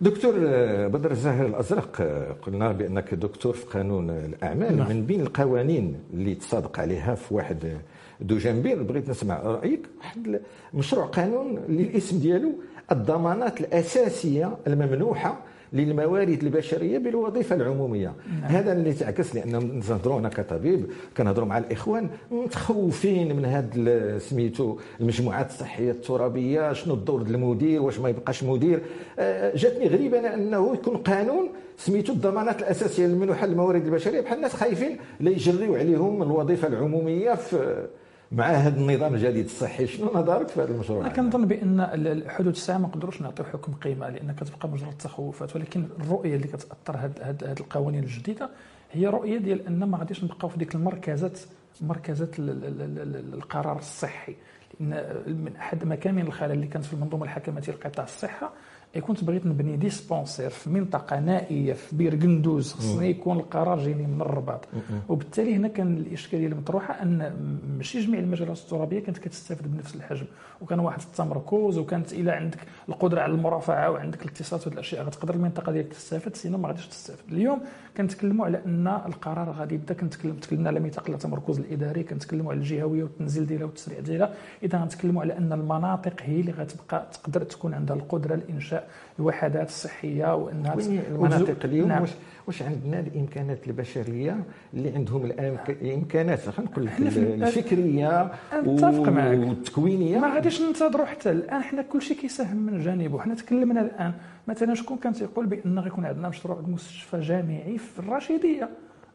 دكتور 0.00 0.34
آه، 0.46 0.86
بدر 0.86 1.10
الزاهر 1.10 1.46
الأزرق 1.46 2.00
آه، 2.00 2.32
قلنا 2.42 2.72
بأنك 2.72 3.14
دكتور 3.14 3.52
في 3.52 3.66
قانون 3.66 4.10
الأعمال 4.10 4.76
نعم. 4.76 4.88
من 4.88 5.06
بين 5.06 5.20
القوانين 5.20 5.96
اللي 6.14 6.34
تصادق 6.34 6.80
عليها 6.80 7.14
في 7.14 7.34
واحد 7.34 7.78
دو 8.20 8.38
جنبير 8.38 8.82
بغيت 8.82 9.08
نسمع 9.10 9.38
رأيك 9.42 9.86
واحد 9.98 10.40
مشروع 10.74 11.06
قانون 11.06 11.58
اللي 11.68 11.82
الاسم 11.82 12.18
ديالو 12.18 12.52
الضمانات 12.92 13.60
الأساسية 13.60 14.56
الممنوحة 14.66 15.38
للموارد 15.72 16.42
البشرية 16.42 16.98
بالوظيفة 16.98 17.56
العمومية 17.56 18.12
نعم. 18.40 18.50
هذا 18.50 18.72
اللي 18.72 18.92
تعكس 18.92 19.34
لأن 19.34 19.80
نهضروا 19.88 20.18
أنا 20.18 20.28
كطبيب 20.28 20.86
كنهضروا 21.16 21.46
مع 21.48 21.58
الإخوان 21.58 22.10
متخوفين 22.30 23.36
من 23.36 23.44
هذا 23.44 24.18
سميتو 24.18 24.76
المجموعات 25.00 25.50
الصحية 25.50 25.90
الترابية 25.90 26.72
شنو 26.72 26.94
الدور 26.94 27.22
ديال 27.22 27.34
المدير 27.34 27.82
واش 27.82 27.98
ما 27.98 28.08
يبقاش 28.08 28.44
مدير 28.44 28.80
آه، 29.18 29.56
جاتني 29.56 29.88
غريبة 29.88 30.34
أنه 30.34 30.74
يكون 30.74 30.96
قانون 30.96 31.48
سميتو 31.76 32.12
الضمانات 32.12 32.58
الأساسية 32.60 33.06
للمنوحه 33.06 33.46
للموارد 33.46 33.84
البشرية 33.84 34.20
بحال 34.20 34.36
الناس 34.36 34.54
خايفين 34.54 34.96
لا 35.20 35.30
يجريو 35.30 35.74
عليهم 35.74 36.22
الوظيفة 36.22 36.68
العمومية 36.68 37.34
في 37.34 37.86
مع 38.32 38.46
هذا 38.46 38.80
النظام 38.80 39.14
الجديد 39.14 39.44
الصحي 39.44 39.86
شنو 39.86 40.10
نظرك 40.14 40.48
في 40.48 40.62
هذا 40.62 40.70
المشروع؟ 40.70 41.00
أنا 41.00 41.08
كنظن 41.08 41.46
بأن 41.46 41.80
لحدود 41.80 42.52
الساعة 42.52 42.78
ما 42.78 42.88
نقدروش 42.88 43.22
نعطيو 43.22 43.44
حكم 43.44 43.72
قيمة 43.72 44.08
لأن 44.08 44.32
كتبقى 44.32 44.68
مجرد 44.68 44.92
تخوفات 44.98 45.56
ولكن 45.56 45.88
الرؤية 46.00 46.36
اللي 46.36 46.46
كتأطر 46.46 46.96
هذه 47.20 47.36
القوانين 47.60 48.02
الجديدة 48.04 48.50
هي 48.92 49.06
رؤية 49.06 49.38
ديال 49.38 49.66
أن 49.66 49.84
ما 49.84 49.98
غاديش 49.98 50.24
نبقاو 50.24 50.48
في 50.48 50.58
ديك 50.58 50.74
المركزات 50.74 51.38
مركزات 51.80 52.34
القرار 52.38 53.78
الصحي 53.78 54.34
لأن 54.80 54.88
من 55.26 55.56
أحد 55.56 55.84
مكامن 55.84 56.22
الخلل 56.22 56.52
اللي 56.52 56.66
كانت 56.66 56.84
في 56.84 56.92
المنظومة 56.92 57.24
الحكماتيه 57.24 57.72
لقطاع 57.72 58.04
الصحة 58.04 58.52
كنت 59.00 59.24
بغيت 59.24 59.46
نبني 59.46 59.76
dispensaire 59.76 60.50
في 60.50 60.70
منطقة 60.70 61.20
نائية 61.20 61.72
في 61.72 61.96
بير 61.96 62.14
قندوز 62.14 62.72
خصني 62.72 63.10
يكون 63.10 63.36
القرار 63.36 63.78
جايني 63.78 64.06
من 64.06 64.20
الرباط. 64.20 64.68
وبالتالي 65.08 65.54
هنا 65.54 65.68
كان 65.68 65.96
الإشكالية 65.96 66.46
المطروحة 66.46 67.02
أن 67.02 67.32
ماشي 67.76 68.00
جميع 68.00 68.20
المجالات 68.20 68.58
الترابية 68.58 69.00
كانت 69.00 69.18
كتستافد 69.18 69.72
بنفس 69.74 69.94
الحجم. 69.94 70.26
وكان 70.60 70.80
واحد 70.80 71.00
التمركز 71.00 71.78
وكانت 71.78 72.12
إلى 72.12 72.30
عندك 72.30 72.58
القدرة 72.88 73.20
على 73.20 73.32
المرافعة 73.32 73.90
وعندك 73.90 74.22
الاتصال 74.22 74.60
وهذه 74.60 74.72
الاشياء 74.72 75.04
غتقدر 75.04 75.34
المنطقة 75.34 75.72
ديالك 75.72 75.88
تستافد 75.88 76.36
سينو 76.36 76.58
ما 76.58 76.68
غاديش 76.68 76.86
تستافد. 76.86 77.32
اليوم 77.32 77.60
كنتكلموا 77.96 78.46
على 78.46 78.62
أن 78.66 78.86
القرار 78.86 79.50
غادي 79.50 79.74
يبدأ. 79.74 79.94
كنتكلم 79.94 80.36
تكلمنا 80.36 80.68
على 80.68 80.80
ميثاق 80.80 81.10
التمركز 81.10 81.58
الإداري 81.58 82.02
كنتكلموا 82.02 82.52
على 82.52 82.60
الجهوية 82.60 83.02
والتنزيل 83.02 83.46
ديالها 83.46 83.64
والتسريع 83.66 84.00
ديالها. 84.00 84.34
إذا 84.62 84.78
غنتكلموا 84.78 85.22
على 85.22 85.38
أن 85.38 85.52
المناطق 85.52 86.14
هي 86.22 86.40
اللي 86.40 86.52
غتبقى 86.52 87.06
تقدر 87.12 87.42
تكون 87.42 87.74
عندها 87.74 87.96
القدرة 87.96 88.34
لإنشاء 88.34 88.87
الوحدات 89.18 89.68
الصحية 89.68 90.34
وانها 90.34 90.74
المناطق 91.10 91.56
اليوم؟ 91.64 91.88
نعم. 91.88 92.00
واش 92.00 92.10
واش 92.46 92.62
عندنا 92.62 93.00
الامكانات 93.00 93.66
البشرية 93.66 94.36
اللي 94.74 94.90
عندهم 94.90 95.24
الآن 95.24 95.58
امكانات 95.94 96.40
خلينا 96.40 96.70
نقول 96.70 96.86
لك 96.86 96.92
الفكرية 97.00 98.32
والتكوينية. 98.66 100.18
ما 100.18 100.34
غاديش 100.34 100.62
ننتظروا 100.62 101.06
حتى 101.06 101.30
الآن 101.30 101.62
حنا 101.62 101.82
كل 101.82 102.02
شيء 102.02 102.16
كيساهم 102.16 102.56
من 102.56 102.78
جانبه. 102.78 103.20
حنا 103.20 103.34
تكلمنا 103.34 103.80
الآن 103.80 104.12
مثلا 104.48 104.74
شكون 104.74 104.96
كان 104.96 105.12
تيقول 105.12 105.46
بأن 105.46 105.78
غيكون 105.78 106.06
عندنا 106.06 106.28
مشروع 106.28 106.60
مستشفى 106.66 107.20
جامعي 107.20 107.78
في 107.78 107.98
الرشيديه 107.98 108.68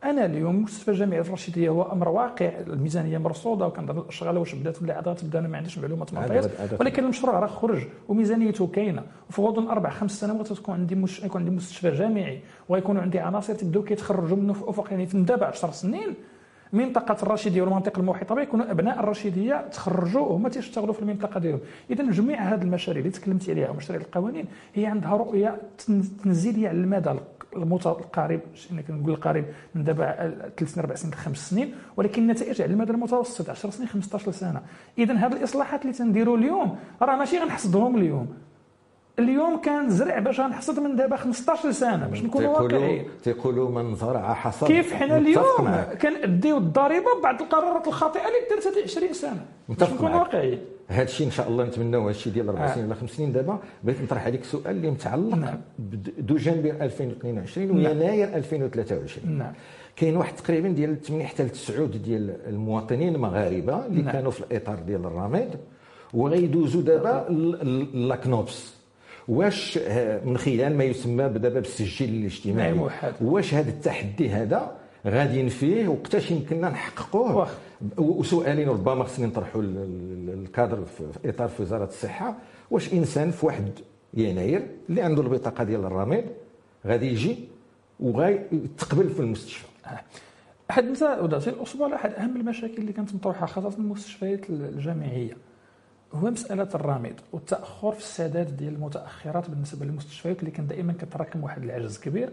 أنا 0.04 0.26
اليوم 0.26 0.64
مستشفى 0.64 0.92
جامعي 0.92 1.24
في 1.24 1.30
الرشيدية 1.30 1.70
هو 1.70 1.92
أمر 1.92 2.10
واقع 2.10 2.52
الميزانية 2.68 3.18
مرصودة 3.18 3.68
وكنظن 3.68 3.98
الأشغال 3.98 4.38
واش 4.38 4.56
بدات 4.56 4.82
ولا 4.82 4.96
عاد 4.96 5.16
تبدأ 5.16 5.40
أنا 5.40 5.48
ما 5.48 5.58
عنديش 5.58 5.78
معلومات 5.78 6.14
معطيات 6.14 6.52
ولكن 6.80 7.04
المشروع 7.04 7.40
راه 7.40 7.48
خرج 7.48 7.84
وميزانيته 8.08 8.68
كاينة. 8.68 9.04
وفي 9.30 9.42
غضون 9.42 9.68
أربع 9.68 9.90
خمس 9.90 10.20
سنوات 10.20 10.54
تكون 10.54 10.76
عندي 10.76 10.96
مش... 10.96 11.24
يكون 11.24 11.42
عندي 11.42 11.56
مستشفى 11.56 11.92
جامعي 11.92 12.40
ويكونوا 12.70 13.02
عندي 13.02 13.20
عناصر 13.20 13.54
تبداو 13.54 13.84
كيتخرجوا 13.84 14.38
منه 14.38 14.54
في 14.54 14.70
أفق 14.70 14.88
يعني 14.92 15.08
من 15.14 15.26
دابا 15.26 15.46
10 15.46 15.72
سنين. 15.72 16.16
منطقة 16.74 17.18
الرشيدية 17.24 17.62
والمناطق 17.62 18.00
المحيطة 18.00 18.36
بها 18.36 18.44
يكونوا 18.44 18.72
أبناء 18.72 19.00
الرشيدية 19.00 19.68
تخرجوا 19.68 20.28
وهما 20.28 20.50
تيشتغلوا 20.50 20.94
في 20.94 21.02
المنطقة 21.02 21.40
ديالهم. 21.40 21.60
اذا 21.90 22.04
جميع 22.12 22.42
هذه 22.42 22.62
المشاريع 22.62 23.00
اللي 23.00 23.12
تكلمتي 23.12 23.52
عليها 23.52 23.70
ومشاريع 23.70 24.02
القوانين 24.02 24.46
هي 24.74 24.86
عندها 24.86 25.12
رؤية 25.16 25.58
تنزيلية 26.24 26.70
على 26.70 26.78
المدى 26.78 27.10
القريب 27.56 28.42
كنقول 28.88 29.14
القريب 29.14 29.46
من 29.76 29.84
دابا 29.84 30.34
ثلاث 30.58 30.74
سنين 30.74 30.86
أربع 30.86 30.96
سنين 30.96 31.14
خمس 31.14 31.50
سنين 31.50 31.76
ولكن 31.98 32.22
النتائج 32.22 32.62
على 32.62 32.74
المدى 32.74 32.92
المتوسط 32.92 33.50
10 33.50 33.70
سنين 33.70 33.88
15 33.88 34.32
سنة. 34.32 34.62
اذا 34.98 35.14
هذه 35.14 35.34
الإصلاحات 35.34 35.82
اللي 35.82 35.94
تنديروا 35.94 36.38
اليوم 36.38 36.80
راه 37.02 37.16
ماشي 37.16 37.40
غنحصدهم 37.40 37.96
اليوم. 37.96 38.28
اليوم 39.20 39.62
كان 39.62 39.90
زرع 39.90 40.20
باش 40.20 40.40
غنحصد 40.40 40.80
من 40.80 40.96
دابا 40.96 41.16
15 41.16 41.72
سنة 41.72 42.08
باش 42.08 42.24
نكونوا 42.24 42.60
واقعيين. 42.60 43.06
تيقولوا 43.24 43.70
من 43.70 43.96
زرع 43.96 44.34
حصد. 44.34 44.68
كيف 44.68 44.94
حنا 44.94 45.18
اليوم 45.18 45.86
كنأديو 46.02 46.58
الضريبة 46.58 47.22
بعد 47.24 47.42
القرارات 47.42 47.88
الخاطئة 47.88 48.22
اللي 48.22 48.38
درت 48.50 48.68
هذه 48.68 48.84
20 48.84 49.14
سنة. 49.14 49.46
باش 49.70 49.90
نكونوا 49.90 50.20
واقعيين. 50.20 50.60
هذا 50.88 51.04
الشيء 51.04 51.28
إن 51.28 51.32
شاء 51.32 51.48
الله 51.48 51.64
نتمناو 51.64 52.02
هذا 52.02 52.10
الشيء 52.10 52.34
ديال 52.34 52.50
أربع 52.50 52.74
سنين 52.74 52.86
ولا 52.86 52.96
خمس 52.96 53.10
سنين 53.10 53.32
دابا 53.32 53.60
بغيت 53.84 54.02
نطرح 54.02 54.26
عليك 54.26 54.44
سؤال 54.44 54.76
اللي 54.76 54.92
متعلق 54.92 55.36
نعم. 55.36 55.62
بدجنبر 55.80 56.70
2022 56.82 57.68
نعم. 57.68 57.78
ويناير 57.78 58.36
2023 58.36 59.38
نعم 59.38 59.54
كاين 59.96 60.18
واحد 60.18 60.36
تقريبا 60.36 60.70
ديال 60.70 61.02
8 61.02 61.26
حتى 61.26 61.50
9 61.50 61.86
ديال 61.86 62.36
المواطنين 62.48 63.16
المغاربة 63.16 63.86
اللي 63.86 64.02
نعم. 64.02 64.12
كانوا 64.12 64.32
في 64.32 64.40
الإطار 64.40 64.80
ديال 64.80 65.06
الرميد 65.06 65.50
وغيدوزوا 66.14 66.82
دابا 66.82 67.34
لاكنوبس 67.94 68.74
واش 69.28 69.80
من 70.26 70.38
خلال 70.38 70.78
ما 70.78 70.84
يسمى 70.84 71.30
دابا 71.30 71.60
بالسجل 71.60 72.10
الاجتماعي 72.10 72.80
واش 73.22 73.54
هذا 73.54 73.70
التحدي 73.70 74.30
هذا 74.30 74.83
غاديين 75.08 75.50
فيه 75.50 75.88
وقتاش 75.88 76.32
يمكننا 76.32 76.70
نحققوه. 76.70 77.48
وسؤالين 77.98 78.70
ربما 78.70 79.04
خصني 79.04 79.26
نطرحوا 79.26 79.62
الكادر 79.64 80.86
في 80.86 81.30
إطار 81.30 81.48
في 81.48 81.62
وزارة 81.62 81.86
الصحة. 81.86 82.36
واش 82.72 82.94
إنسان 82.94 83.32
في 83.32 83.46
واحد 83.46 83.72
يناير 84.14 84.68
اللي 84.90 85.02
عنده 85.02 85.22
البطاقة 85.22 85.64
ديال 85.64 85.86
الرميد 85.86 86.26
غادي 86.86 87.08
يجي 87.08 87.38
وغيتقبل 88.00 89.10
في 89.10 89.20
المستشفى؟ 89.20 89.68
أحد 90.72 90.86
وداتي 91.22 91.50
الأسبوع 91.50 91.96
احد 91.96 92.14
أهم 92.14 92.36
المشاكل 92.36 92.78
اللي 92.78 92.94
كانت 92.94 93.16
مطروحة 93.16 93.46
خاصة 93.46 93.70
في 93.70 93.78
المستشفيات 93.78 94.50
الجامعية 94.50 95.38
هو 96.14 96.32
مسألة 96.32 96.70
الرامد 96.76 97.20
والتاخر 97.34 97.92
في 97.92 98.00
السداد 98.00 98.58
ديال 98.58 98.74
المتأخرات 98.74 99.50
بالنسبة 99.50 99.86
للمستشفيات 99.86 100.40
اللي 100.40 100.52
كان 100.52 100.68
دائما 100.68 100.94
كتراكم 100.94 101.44
واحد 101.44 101.64
العجز 101.64 101.98
كبير. 101.98 102.30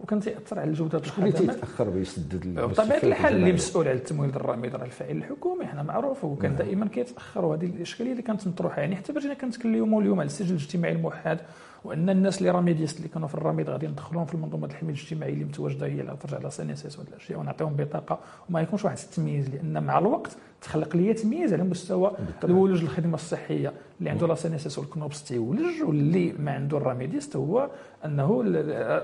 وكان 0.00 0.20
تيأثر 0.20 0.58
على 0.58 0.70
الجودة 0.70 1.02
شكون 1.02 1.24
اللي 1.24 1.38
تيتأخر 1.38 1.90
بيسدد 1.90 2.60
بطبيعة 2.60 3.00
الحال 3.02 3.36
اللي 3.36 3.52
مسؤول 3.52 3.88
على 3.88 3.96
التمويل 3.96 4.30
الرامد 4.30 4.74
راه 4.74 4.84
الفاعل 4.84 5.16
الحكومي 5.16 5.66
حنا 5.66 5.82
معروف 5.82 6.24
وكان 6.24 6.50
نعم. 6.50 6.58
دائما 6.58 6.88
كيتأخر 6.88 7.44
وهذه 7.44 7.66
الإشكالية 7.66 8.12
اللي 8.12 8.22
كانت 8.22 8.46
مطروحة. 8.46 8.80
يعني 8.80 8.96
حتى 8.96 9.12
باش 9.12 9.26
كنتكلموا 9.26 10.02
اليوم 10.02 10.20
على 10.20 10.26
السجل 10.26 10.50
الاجتماعي 10.50 10.92
الموحد 10.92 11.38
وأن 11.84 12.10
الناس 12.10 12.38
اللي 12.38 12.50
راميديست 12.50 12.96
اللي 12.96 13.08
كانوا 13.08 13.28
في 13.28 13.34
الراميد 13.34 13.70
غادي 13.70 13.86
ندخلوهم 13.86 14.26
في 14.26 14.34
المنظومة 14.34 14.66
الحمايه 14.66 14.94
الاجتماعيه 14.94 15.32
اللي 15.32 15.44
متواجدة 15.44 15.86
هي 15.86 16.00
اللي 16.00 16.16
ترجع 16.20 16.36
على 16.38 16.50
سنسيس 16.50 16.98
وهذه 16.98 17.08
الأشياء 17.08 17.38
ونعطيهم 17.38 17.76
بطاقة 17.76 18.18
وما 18.48 18.60
يكونش 18.60 18.84
واحد 18.84 18.98
التمييز 18.98 19.48
لأن 19.48 19.82
مع 19.82 19.98
الوقت 19.98 20.36
تخلق 20.62 20.96
لي 20.96 21.14
تمييز 21.14 21.52
على 21.52 21.62
مستوى 21.62 22.12
الولوج 22.44 22.82
الخدمه 22.82 23.14
الصحية. 23.14 23.72
اللي 23.98 24.10
عنده 24.10 24.26
la 24.26 24.34
CNSS 24.34 24.78
وال 24.78 24.91
CNOPS 24.91 25.24
تيولج 25.24 25.82
واللي 25.82 26.32
ما 26.32 26.52
عنده 26.52 26.76
الراميديست 26.76 27.36
هو 27.36 27.70
أنه 28.04 28.44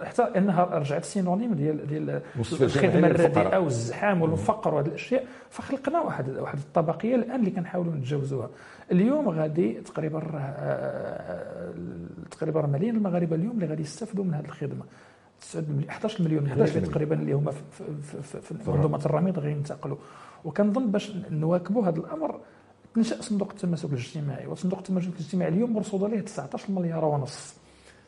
حتى 0.05 0.23
إنها 0.23 0.65
رجعت 0.65 1.05
synonyme 1.05 1.55
ديال 1.55 1.87
ديال 1.87 2.21
الخدمة 2.61 3.07
الرديئة 3.07 3.59
والزحام 3.59 4.23
والفقر 4.23 4.75
وهذه 4.75 4.87
الأشياء. 4.87 5.25
فخلقنا 5.51 6.01
واحد 6.01 6.29
واحد 6.29 6.59
الطبقية 6.59 7.15
الآن 7.15 7.41
اللي 7.41 7.51
كنحاولوا 7.51 7.95
نتجاوزوها. 7.95 8.51
اليوم 8.93 9.29
غادي 9.29 9.73
تقريبا 9.73 10.19
آه، 10.19 10.39
آه، 10.39 11.73
تقريبا 12.31 12.67
ملايين 12.67 12.97
المغاربة 12.97 13.37
اليوم 13.37 13.53
اللي 13.53 13.67
غادي 13.67 13.83
يستافدوا 13.83 14.25
من 14.25 14.35
هذه 14.35 14.45
الخدمة. 14.45 14.85
11 15.89 16.25
مليون 16.25 16.45
مغربي 16.45 16.81
تقريبا 16.81 17.15
اللي 17.15 17.33
هما 17.33 17.51
في, 17.51 17.85
في, 18.03 18.23
في, 18.23 18.41
في 18.41 18.71
منظومة 18.71 19.01
الرميد 19.07 19.39
غادي 19.39 19.51
ينتقلوا. 19.51 19.97
وكنظن 20.45 20.91
باش 20.91 21.13
نواكبوا 21.31 21.87
هذا 21.87 21.99
الأمر 21.99 22.41
تنشا 22.95 23.23
صندوق 23.23 23.51
التماسك 23.51 23.89
الاجتماعي 23.93 24.47
وصندوق 24.47 24.79
التماسك 24.79 25.09
الاجتماعي 25.09 25.53
اليوم 25.53 25.73
مرصود 25.73 26.05
عليه 26.05 26.21
19 26.21 26.73
مليار 26.73 27.05
ونص 27.05 27.55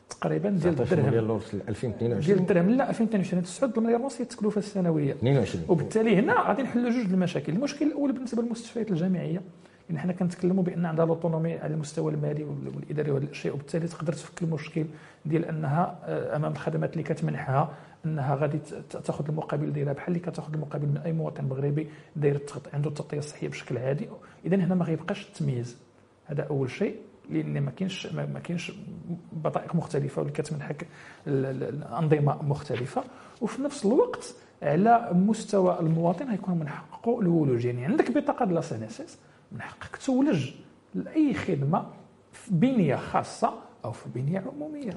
تقريبا 0.09 0.49
ديال 0.49 0.75
19 0.75 0.81
الدرهم. 0.93 1.05
مليار 1.07 1.41
ديال 1.51 1.69
2022 1.69 2.39
الدرهم 2.39 2.69
لا 2.69 2.89
2022 2.89 3.43
9 3.43 3.73
المليار 3.77 4.01
ونص 4.01 4.15
هي 4.15 4.21
التكلفة 4.21 4.59
السنوية. 4.59 5.11
22 5.13 5.65
وبالتالي 5.69 6.15
هنا 6.15 6.47
غادي 6.47 6.61
نحلوا 6.61 6.89
جوج 6.89 7.05
المشاكل. 7.13 7.53
المشكل 7.53 7.85
الأول 7.85 8.11
بالنسبة 8.11 8.41
للمستشفيات 8.41 8.91
الجامعية. 8.91 9.41
يعني 9.93 10.03
حنا 10.03 10.13
كنتكلموا 10.13 10.63
بأن 10.63 10.85
عندها 10.85 11.05
لوطونومي 11.05 11.57
على 11.57 11.73
المستوى 11.73 12.13
المالي 12.13 12.43
والإداري 12.43 13.11
وهذا 13.11 13.25
الشيء 13.25 13.53
وبالتالي 13.53 13.87
تقدر 13.87 14.13
تفك 14.13 14.41
المشكل 14.41 14.85
ديال 15.25 15.45
أنها 15.45 15.99
آه، 16.05 16.35
أمام 16.35 16.51
الخدمات 16.51 16.93
اللي 16.93 17.03
كتمنحها 17.03 17.69
أنها 18.05 18.35
غادي 18.35 18.59
تاخذ 18.89 19.25
المقابل 19.29 19.73
ديالها 19.73 19.93
بحال 19.93 20.07
اللي 20.07 20.19
كتاخذ 20.19 20.53
المقابل 20.53 20.87
من 20.87 20.97
أي 20.97 21.13
مواطن 21.13 21.45
مغربي 21.45 21.87
داير 22.15 22.41
عنده 22.73 22.89
التغطية 22.89 23.17
الصحية 23.17 23.47
بشكل 23.47 23.77
عادي. 23.77 24.09
اذا 24.45 24.55
هنا 24.55 24.75
ما 24.75 24.85
غيبقاش 24.85 25.27
التمييز. 25.27 25.77
هذا 26.25 26.43
أول 26.43 26.69
شيء 26.69 26.95
لأن 27.29 27.61
ما 27.61 27.71
كاينش 27.71 28.07
ما 28.07 28.39
كاينش 28.43 28.71
بطائق 29.33 29.75
مختلفة 29.75 30.19
واللي 30.19 30.33
كتمنحك 30.33 30.87
الأنظمة 31.27 32.43
مختلفة. 32.43 33.03
وفي 33.41 33.61
نفس 33.61 33.85
الوقت 33.85 34.35
على 34.61 35.09
مستوى 35.13 35.79
المواطن 35.79 36.29
غيكون 36.29 36.57
من 36.57 36.67
حقه 36.67 37.19
الولوج. 37.19 37.65
يعني 37.65 37.85
عندك 37.85 38.11
بطاقة 38.11 38.45
ديال 38.45 38.63
CNSS 38.63 39.17
من 39.53 39.61
حقك 39.61 39.97
تولج 39.97 40.51
لأي 40.95 41.33
خدمة 41.33 41.85
في 42.31 42.51
بنية 42.53 42.95
خاصة 42.95 43.53
أو 43.85 43.91
في 43.91 44.09
بنية 44.15 44.39
عمومية. 44.39 44.91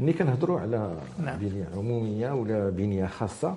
ملي 0.00 0.12
كنهضروا 0.12 0.60
على 0.60 0.98
نعم. 1.24 1.38
بنية 1.38 1.68
عمومية 1.76 2.30
ولا 2.30 2.70
بنية 2.70 3.06
خاصة 3.06 3.56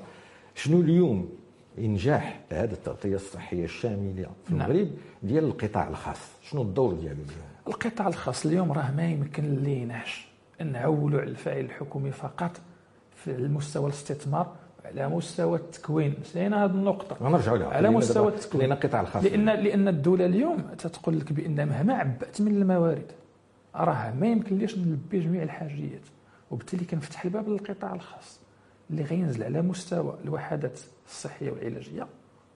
شنو 0.56 0.82
اليوم 0.82 1.30
إنجاح 1.78 2.40
هذه 2.52 2.72
التغطية 2.72 3.16
الصحية 3.16 3.64
الشاملة 3.66 4.30
في 4.46 4.54
نعم. 4.56 4.72
المغرب 4.72 4.92
ديال 5.24 5.44
القطاع 5.44 5.88
الخاص؟ 5.88 6.20
شنو 6.42 6.62
الدور 6.62 6.94
ديالو 6.94 7.22
اليوم؟ 7.22 7.54
القطاع 7.68 8.08
الخاص 8.08 8.46
اليوم 8.46 8.72
راه 8.72 8.92
ما 8.92 9.10
يمكن 9.10 9.56
ليناش 9.56 10.28
نعولوا 10.62 11.22
على 11.22 11.30
الفاعل 11.30 11.60
الحكومي 11.60 12.12
فقط 12.12 12.62
في 13.16 13.32
المستوى 13.32 13.86
الاستثمار 13.86 14.56
على 14.96 15.10
مستوى 15.10 15.58
التكوين. 15.58 16.14
نسينا 16.22 16.66
هذه 16.66 16.72
النقطة. 16.72 17.18
غنرجعوا 17.22 17.58
لها. 17.58 17.68
على 17.68 17.90
مستوى 17.90 18.28
التكوين. 18.28 18.72
القطاع 18.72 19.02
الخاص 19.02 19.24
لأن 19.24 19.46
لأن 19.46 19.88
الدولة 19.88 20.26
اليوم 20.26 20.62
تتقول 20.78 21.20
لك 21.20 21.34
بأن 21.34 21.68
مهما 21.68 21.94
عبأت 21.94 22.42
من 22.42 22.62
الموارد 22.62 23.12
راه 23.76 24.14
ما 24.20 24.28
يمكن 24.28 24.58
ليش 24.58 24.78
نلبي 24.78 25.20
جميع 25.20 25.44
الحاجيات. 25.44 26.02
وبالتالي 26.52 26.86
كنفتح 26.86 27.26
الباب 27.26 27.50
للقطاع 27.50 27.94
الخاص 27.94 28.40
اللي 28.90 29.04
غينزل 29.04 29.44
على 29.44 29.62
مستوى 29.62 30.16
الوحدات 30.26 30.80
الصحية 31.08 31.52
والعلاجية 31.52 32.08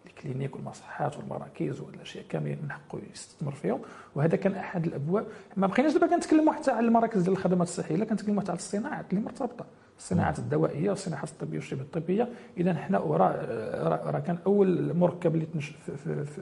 الكلينيك 0.06 0.56
والمصحات 0.56 1.18
والمراكز 1.18 1.82
والاشياء 1.82 2.26
كاملين 2.30 2.58
من 2.64 2.72
حقه 2.72 3.00
يستثمر 3.14 3.52
فيهم. 3.52 3.80
وهذا 4.16 4.38
كان 4.38 4.56
أحد 4.56 4.86
الأبواب. 4.86 5.26
ما 5.58 5.68
بقيناش 5.68 5.94
دابا 5.94 6.08
كنتكلموا 6.08 6.54
حتى 6.54 6.72
على 6.72 6.88
المراكز 6.88 7.22
ديال 7.22 7.34
الخدمات 7.34 7.68
الصحية 7.68 7.96
لا 7.96 8.06
كنتكلموا 8.06 8.42
حتى 8.42 8.52
على 8.52 8.58
الصناعات 8.58 9.06
اللي 9.10 9.22
مرتبطة. 9.22 9.66
الصناعات 9.98 10.40
الدوائيه 10.40 10.90
والصناعات 10.90 11.30
الطبية 11.30 11.58
والشبه 11.58 11.82
الطبية 11.82 12.30
إذا 12.58 12.74
حنا 12.74 13.00
وراه 13.00 13.32
راه 14.12 14.20
كان 14.20 14.38
أول 14.46 14.94
مركب 14.98 15.36
اللي 15.36 15.46
تنشأ 15.46 15.74
في 15.86 15.92
في 15.98 16.26
في, 16.26 16.42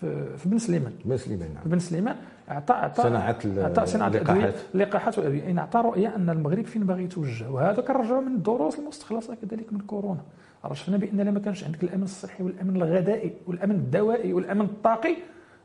في, 0.00 0.36
في 0.38 0.48
بن 0.48 0.58
سليمان. 0.58 0.92
بن 1.04 1.16
سليمان 1.16 1.48
نعم. 1.54 1.62
بن 1.66 1.78
سليمان. 1.78 2.16
اعطى 2.50 2.74
اعطى 2.74 3.02
صناعة 3.02 3.38
ال- 3.44 3.58
اعطى 3.58 3.86
صناعة 3.86 4.08
اللقاحات. 4.08 4.54
اللقاحات 4.74 5.18
والأدوية. 5.18 5.42
يعني 5.42 5.60
اعطى 5.60 5.78
رؤية 5.78 6.16
أن 6.16 6.30
المغرب 6.30 6.64
فين 6.64 6.84
باغي 6.86 7.04
يتوجه. 7.04 7.50
وهذا 7.50 7.82
كنرجعوا 7.82 8.20
من 8.20 8.34
الدروس 8.34 8.78
المستخلصة 8.78 9.34
كذلك 9.34 9.72
من 9.72 9.80
كورونا. 9.80 10.20
راه 10.64 10.72
شفنا 10.74 10.96
بأن 10.96 11.16
لا 11.20 11.30
ما 11.30 11.40
كانش 11.40 11.64
عندك 11.64 11.82
الأمن 11.84 12.02
الصحي 12.02 12.44
والأمن 12.44 12.76
الغذائي 12.76 13.32
والأمن 13.46 13.74
الدوائي 13.74 14.32
والأمن 14.32 14.60
الطاقي. 14.64 15.16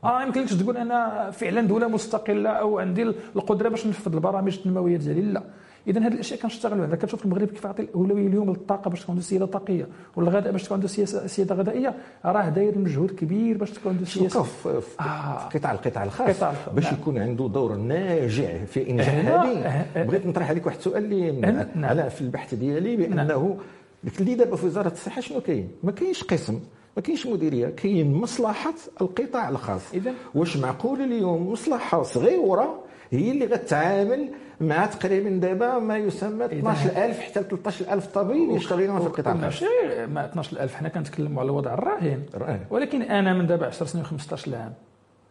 آه 0.04 0.18
ما 0.18 0.22
يمكنلكش 0.24 0.54
تقول 0.54 0.76
أنا 0.76 1.30
فعلا 1.30 1.60
دولة 1.60 1.88
مستقلة 1.88 2.50
أو 2.50 2.78
عندي 2.78 3.02
القدرة 3.36 3.68
باش 3.68 3.86
ننفذ 3.86 4.14
البرامج 4.14 4.56
التنمويه 4.56 4.96
ديالي. 4.96 5.20
لا. 5.22 5.42
اذا 5.86 6.00
هذه 6.00 6.12
الأشياء 6.14 6.40
كنشتغلوا 6.40 6.84
عليها 6.84 6.96
كتشوف 6.96 7.24
المغرب 7.24 7.48
كيف 7.48 7.64
يعطي 7.64 7.82
الاولويه 7.82 8.26
اليوم 8.26 8.48
للطاقه 8.50 8.88
باش 8.90 9.00
تكون 9.02 9.12
عنده 9.14 9.22
سياده 9.26 9.46
طاقية 9.46 9.88
والغذاء 10.16 10.52
باش 10.52 10.62
تكون 10.62 10.74
عنده 10.74 10.88
سياده 11.26 11.54
غذائية 11.54 11.94
راه 12.24 12.48
داير 12.48 12.78
مجهود 12.78 13.10
كبير 13.10 13.56
باش 13.56 13.70
تكون 13.70 13.92
عنده 13.92 14.04
سياسه 14.04 14.42
في 14.42 14.82
آه. 15.00 15.48
قطاع 15.54 15.72
القطاع 15.72 16.04
الخاص 16.04 16.28
الخاص، 16.42 16.74
باش 16.74 16.84
نعم. 16.84 16.94
يكون 16.94 17.18
عنده 17.18 17.48
دور 17.48 17.76
ناجع 17.76 18.64
في 18.64 18.90
إنجاح 18.90 19.08
هذه 19.14 19.86
بغيت 20.04 20.26
نطرح 20.26 20.50
عليك 20.50 20.66
واحد 20.66 20.76
السؤال 20.78 21.04
اللي 21.04 21.30
نعم. 21.32 21.66
أنا 21.84 22.08
في 22.08 22.20
البحث 22.20 22.54
ديالي 22.54 22.96
بأنه 22.96 23.56
قلت 24.04 24.20
لي 24.22 24.34
دابا 24.34 24.56
في 24.56 24.66
وزارة 24.66 24.92
الصحة 24.92 25.20
شنو 25.20 25.40
كاين؟ 25.40 25.68
ما 25.82 25.92
كاينش 25.92 26.24
قسم 26.24 26.60
ما 26.96 27.02
كاينش 27.02 27.26
مديرية 27.26 27.68
كاين 27.68 28.12
مصلحة 28.14 28.74
القطاع 29.00 29.48
الخاص 29.48 29.80
إذن- 29.94 30.36
واش 30.36 30.56
معقول 30.56 31.00
اليوم 31.00 31.52
مصلحة 31.52 32.02
صغيرة 32.02 32.78
هي 33.10 33.30
اللي 33.30 33.46
غتعامل 33.46 34.28
مع 34.60 34.86
تقريبا 34.86 35.30
دابا 35.30 35.78
ما 35.78 35.98
يسمى 35.98 36.44
12000 36.44 37.20
حتى 37.20 37.42
13000 37.42 38.06
طبيب 38.06 38.50
يشتغلون 38.50 39.00
في 39.00 39.06
القطاع. 39.06 39.32
الخاص 39.32 39.44
ماشي 39.44 39.66
ما 40.06 40.24
12000 40.24 40.74
حنا 40.74 40.88
كنتكلموا 40.88 41.40
على 41.40 41.50
الوضع 41.50 41.74
الراهن. 41.74 42.22
ولكن 42.70 43.02
أنا 43.02 43.34
من 43.34 43.46
دابا 43.46 43.66
10 43.66 43.86
سنين 43.86 44.04
و15 44.04 44.54
عام 44.54 44.72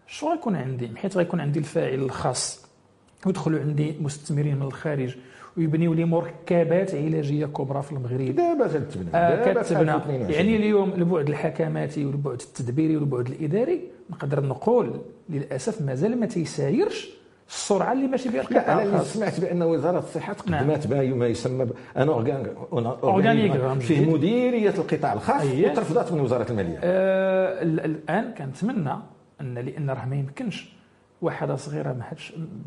شو 0.08 0.32
غيكون 0.32 0.56
عندي؟ 0.56 0.90
حيت 0.96 1.18
غيكون 1.18 1.40
عندي 1.40 1.60
الفاعل 1.60 1.94
الخاص. 2.00 2.66
ويدخلوا 3.26 3.60
عندي 3.60 3.96
مستثمرين 4.02 4.56
من 4.56 4.62
الخارج 4.62 5.16
ويبنيوا 5.58 5.96
لي 5.96 6.06
مركبات 6.06 6.96
علاجية 6.96 7.46
كبرى 7.46 7.82
في 7.82 7.92
المغرب. 7.92 8.36
دابا 8.36 8.68
تتبنى 8.68 9.10
آه 9.16 9.42
كتبنى. 9.42 9.60
2022. 9.60 10.32
يعني 10.32 10.56
اليوم 10.56 10.94
البعد 10.94 11.30
الحكماتي 11.30 12.06
والبعد 12.06 12.42
التدبيري 12.42 12.98
والبعد 12.98 13.28
الإداري 13.28 13.82
نقدر 14.10 14.46
نقول 14.46 15.02
للأسف 15.30 15.82
مازال 15.82 16.20
ما 16.20 16.26
تيسايرش 16.26 17.19
السرعه 17.50 17.92
اللي 17.94 18.08
ماشي 18.08 18.30
بها 18.30 18.42
القطاع 18.42 18.74
أنا 18.74 18.84
اللي 18.84 19.00
سمعت 19.00 19.40
بأن 19.40 19.62
وزارة 19.64 20.00
الصحة 20.00 20.34
تقدمت 20.34 20.88
بما 20.88 21.02
ما 21.16 21.28
يسمى 21.28 21.68
ان 21.98 22.10
أورغانيغرام 22.10 23.80
فيه. 23.80 24.10
مديرية 24.14 24.70
القطاع 24.70 25.14
الخاص 25.14 25.42
أيه. 25.42 25.72
وترفضت 25.72 26.12
من 26.12 26.20
وزارة 26.20 26.52
المالية 26.52 26.80
آه 26.84 27.62
ال- 27.64 27.80
الآن 27.80 28.34
كنتمنى 28.38 28.94
أن 29.42 29.54
لأن 29.58 29.90
راه 29.90 30.06
ما 30.06 30.16
يمكنش 30.16 30.70
واحدة 31.22 31.56
صغيرة 31.56 31.94
ما 31.94 32.04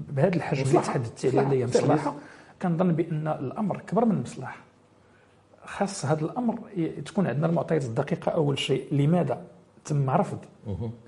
بهذا 0.09 0.37
الحجم 0.37 0.63
اللي. 0.63 0.81
تحدثت 0.87 1.27
عليه 1.27 1.41
اللي 1.47 1.61
هي 1.61 1.67
مصلحة. 1.67 1.85
مصلحة 1.95 2.15
كنظن 2.63 2.93
بأن 2.93 3.29
الأمر 3.29 3.79
كبر 3.87 4.05
من 4.05 4.17
المصلحة 4.17 4.57
خاص 5.65 6.05
هذا 6.07 6.21
الأمر 6.25 6.59
تكون 7.07 7.27
عندنا 7.27 7.47
المعطيات 7.47 7.85
الدقيقة 7.85 8.31
أول 8.33 8.59
شيء 8.59 8.85
لماذا 8.93 9.41
تم 9.85 10.11
رفض 10.11 10.39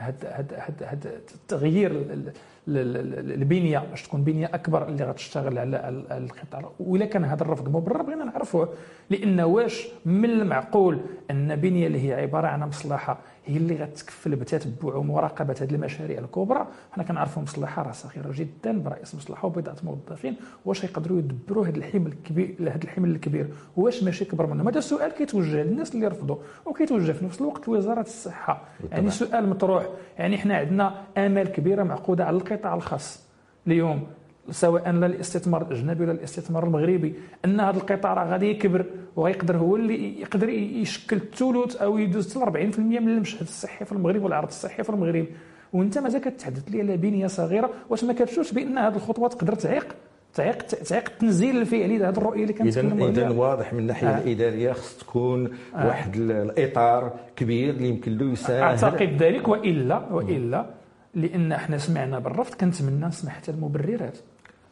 هاد 0.01 0.25
هاد 0.25 0.53
هاد 0.55 0.83
هاد 0.83 1.07
التغيير 1.35 1.91
ال- 1.91 2.13
ال- 2.13 2.33
ال- 2.69 3.19
ال- 3.19 3.33
البنية 3.33 3.79
باش 3.79 4.03
تكون 4.03 4.25
بنية 4.25 4.47
أكبر 4.55 4.89
اللي 4.89 5.05
غتشتغل 5.05 5.59
على 5.59 6.05
القطاع 6.11 6.71
وإلا 6.81 7.05
كان 7.07 7.25
هذا 7.25 7.43
الرفض 7.43 7.69
مبرر 7.77 8.03
بغينا 8.03 8.25
نعرفوه. 8.25 8.69
لأن 9.11 9.41
واش 9.41 9.87
من 10.07 10.25
المعقول 10.31 11.01
أن 11.31 11.57
بنية 11.57 11.87
اللي 11.87 12.09
هي 12.09 12.15
عبارة 12.23 12.47
عن 12.47 12.61
مصلحة 12.69 13.19
هي 13.47 13.57
اللي 13.57 13.75
غتكفل 13.77 14.37
بتتبع 14.37 14.95
ومراقبة 14.95 15.55
هذه 15.61 15.75
المشاريع 15.75 16.19
الكبرى. 16.19 16.67
حنا 16.93 17.03
كنعرفوا 17.05 17.43
مصلحة 17.43 17.83
راه 17.83 17.93
صغيرة 17.93 18.33
جدا 18.33 18.79
برئيس 18.79 19.15
مصلحة 19.15 19.47
وبضعه 19.47 19.77
موظفين. 19.83 20.37
واش 20.65 20.85
يقدروا 20.85 21.19
يدبروا 21.19 21.67
هذا 21.67 21.77
الحمل 21.77 22.07
الكبير 22.07 22.55
هذا 22.61 22.85
الحمل 22.85 23.11
الكبير؟ 23.11 23.49
واش 23.77 24.03
ماشي 24.03 24.25
كبر 24.25 24.47
منهم؟ 24.47 24.69
هذا 24.69 24.79
السؤال 24.79 25.11
كيتوجه 25.11 25.63
للناس 25.63 25.95
اللي 25.95 26.07
رفضوا 26.07 26.37
وكيتوجه 26.67 27.13
في 27.13 27.25
نفس 27.25 27.41
الوقت 27.41 27.69
لوزاره 27.69 28.01
الصحة. 28.01 28.63
يعني 28.93 29.11
سؤال 29.11 29.49
مطروح. 29.49 29.89
يعني 30.19 30.37
إحنا 30.37 30.57
عندنا 30.57 30.95
آمال 31.17 31.49
كبيرة 31.53 31.83
معقودة 31.83 32.25
على 32.25 32.37
القطاع 32.37 32.75
الخاص. 32.75 33.25
اليوم 33.67 34.07
سواء 34.51 34.91
لا 34.91 35.07
الاستثمار 35.07 35.63
الأجنبي 35.63 36.03
ولا 36.05 36.13
الاستثمار 36.13 36.65
المغربي 36.65 37.15
أن 37.45 37.61
هذا 37.61 37.77
القطاع 37.77 38.15
راه 38.15 38.25
غادي 38.33 38.51
يكبر 38.51 38.85
وغيقدر 39.17 39.57
هو 39.57 39.77
اللي 39.77 40.21
يقدر 40.21 40.49
يشكل 40.49 41.17
الثلث 41.17 41.77
أو 41.77 41.99
يدوز 41.99 42.39
حتى 42.39 42.45
40% 42.45 42.79
من 42.79 43.09
المشهد 43.09 43.41
الصحي 43.43 43.85
في 43.85 43.93
المغرب 43.93 44.23
والعرض 44.23 44.49
الصحي 44.49 44.83
في 44.83 44.91
المغرب. 44.91 45.27
وأنت 45.73 45.99
مازال 45.99 46.21
كتحدث 46.21 46.69
لي 46.71 46.81
على 46.81 46.97
بنية 46.97 47.27
صغيرة 47.27 47.71
واش 47.91 48.05
ما 48.05 48.13
كتشوفش 48.13 48.53
بأن 48.53 48.79
هذه 48.79 48.97
الخطوه 48.97 49.29
تقدر 49.29 49.55
تعيق؟ 49.55 49.97
تعيق 50.35 50.59
تعيق 50.63 51.09
التنزيل 51.11 51.57
الفعلي 51.61 51.99
لهذه 51.99 52.19
الرؤية 52.19 52.43
اللي 52.43 52.55
اذا 52.55 52.65
كنتكلموا 52.83 53.09
اذا 53.09 53.25
عليها؟ 53.25 53.39
واضح 53.39 53.73
من 53.73 53.79
الناحية 53.79 54.09
آه. 54.09 54.19
الإدارية 54.19 54.73
خص 54.73 54.97
تكون 54.99 55.51
واحد 55.75 56.17
ال- 56.17 56.33
الإطار 56.33 57.13
كبير 57.37 57.71
اللي 57.75 57.89
يمكن 57.89 58.19
له 58.19 58.33
يساهم. 58.33 58.63
أعتقد 58.63 59.23
ذلك 59.23 59.49
والا 59.49 60.13
وإلا 60.13 60.67
لأن 61.15 61.53
إحنا 61.53 61.79
سمعنا 61.79 62.19
بالرفض 62.19 62.55
كنتمنى 62.55 63.07
نسمع 63.07 63.33
حتى 63.33 63.51
المبررات. 63.51 64.19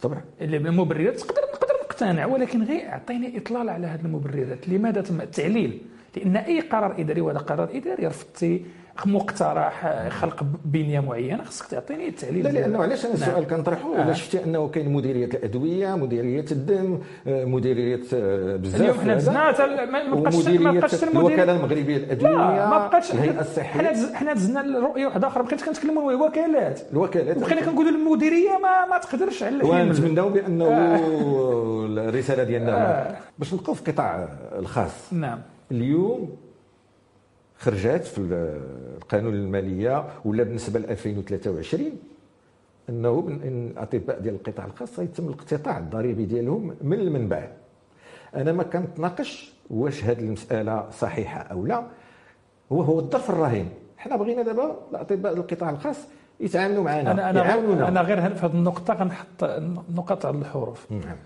طبعا. 0.02 0.24
المبررات 0.40 1.20
تقدر 1.20 1.42
نقدر 1.54 1.74
نقتنع 1.84 2.26
ولكن 2.26 2.62
غير 2.62 2.88
أعطيني 2.88 3.38
إطلال 3.38 3.68
على 3.68 3.86
هذه 3.86 4.00
المبررات. 4.00 4.68
لماذا 4.68 5.00
تم 5.00 5.20
التعليل؟ 5.20 5.82
لأن 6.16 6.36
أي 6.36 6.60
قرار 6.60 7.00
إداري 7.00 7.20
وهذا 7.20 7.38
قرار 7.38 7.68
إداري 7.76 8.06
رفضتي 8.06 8.64
مقترح 9.06 10.08
خلق 10.08 10.44
بنية 10.64 11.00
معينة. 11.00 11.44
خصك 11.44 11.66
تعطيني 11.66 12.08
التعليل 12.08 12.44
لا 12.44 12.48
لأنه 12.48 12.82
علاش 12.82 13.04
أنا 13.06 13.14
السؤال 13.14 13.32
نعم. 13.34 13.44
كنطرحه 13.44 13.96
آه. 14.10 14.12
شفتي 14.12 14.44
أنه 14.44 14.68
كاين 14.68 14.92
مديرية 14.92 15.24
الأدوية 15.26 15.94
مديرية 15.96 16.44
الدم 16.52 16.98
آه، 17.26 17.44
مديرية 17.44 18.00
آه، 18.14 18.56
بزاف 18.56 18.80
اليوم 18.80 18.98
حنا. 19.00 19.14
دزنا 19.14 19.50
ما 20.10 20.20
بقاش 20.20 20.48
ما 20.48 20.70
بقاش 20.72 21.04
الوكالة 21.04 21.52
المغربية 21.56 21.98
للادويه 21.98 22.30
لا 22.32 22.68
ما 22.68 22.86
بقاش 22.88 23.12
الهيئة 23.12 23.32
حنا 23.32 23.40
الصحيه 23.40 23.90
دز- 23.92 24.12
حنا 24.14 24.32
دزنا 24.32 24.60
لرؤيه 24.60 25.06
واحدة 25.06 25.28
أخرى. 25.28 25.42
بقيت 25.44 25.62
كنتكلموا 25.62 26.10
الوكالات. 26.12 26.80
الوكالات. 26.92 27.36
وبقينا 27.36 27.60
كنقولوا 27.60 27.90
المديرية 27.90 28.58
ما 28.62 28.86
ما 28.90 28.98
تقدرش 28.98 29.42
على 29.42 29.64
ونتمناو 29.64 30.28
بأنه 30.28 30.68
الرسالة 32.08 32.42
ديالنا 32.44 32.72
آه. 33.10 33.16
باش 33.38 33.54
نبقاو 33.54 33.74
في 33.74 33.88
القطاع 33.88 34.28
الخاص. 34.58 35.12
نعم. 35.12 35.38
اليوم 35.70 36.36
خرجت 37.62 38.04
في 38.04 38.18
القانون 39.02 39.34
المالية 39.34 40.04
ولا 40.24 40.42
بالنسبة 40.42 40.78
ل 40.80 40.84
2023 40.84 41.84
إنه 42.88 43.28
إن 43.28 43.68
الاطباء 43.72 44.20
ديال 44.20 44.34
القطاع 44.34 44.64
الخاص 44.66 44.98
يتم 44.98 45.26
الاقتطاع 45.28 45.78
الضريبي 45.78 46.24
ديالهم 46.24 46.74
من 46.80 47.00
المنبع 47.00 47.48
أنا 48.34 48.52
ما 48.52 48.62
كنتناقش 48.62 49.52
واش 49.70 50.04
هذه 50.04 50.20
المسألة 50.20 50.90
صحيحة 50.90 51.40
أو 51.40 51.66
لا. 51.66 51.86
هو 52.72 52.82
هو 52.82 52.98
الظرف 52.98 53.30
الرهين. 53.30 53.68
حنا 53.98 54.16
بغينا 54.16 54.42
دابا 54.42 54.76
الأطباء 54.90 55.32
القطاع 55.32 55.70
الخاص 55.70 55.96
يتعاملوا 56.40 56.84
معنا 56.84 57.10
أنا 57.12 57.30
أنا 57.30 57.44
يعاونونا. 57.44 57.88
أنا 57.88 58.00
غير 58.00 58.34
في 58.34 58.46
هذه 58.46 58.52
النقطة 58.52 58.94
غنحط 58.94 59.44
نقاط 59.94 60.26
على 60.26 60.38
الحروف. 60.38 60.92
نعم. 60.92 61.16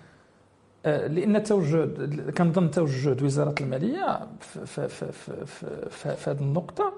لأن 0.86 1.42
توجد 1.42 2.30
كنظن 2.30 2.70
توجد 2.70 3.22
وزارة 3.22 3.54
المالية 3.60 4.18
في, 4.40 4.66
في, 4.66 4.88
في, 4.88 5.12
في, 5.12 5.46
في, 5.90 6.16
في 6.16 6.30
هذه 6.30 6.40
النقطة 6.40 6.92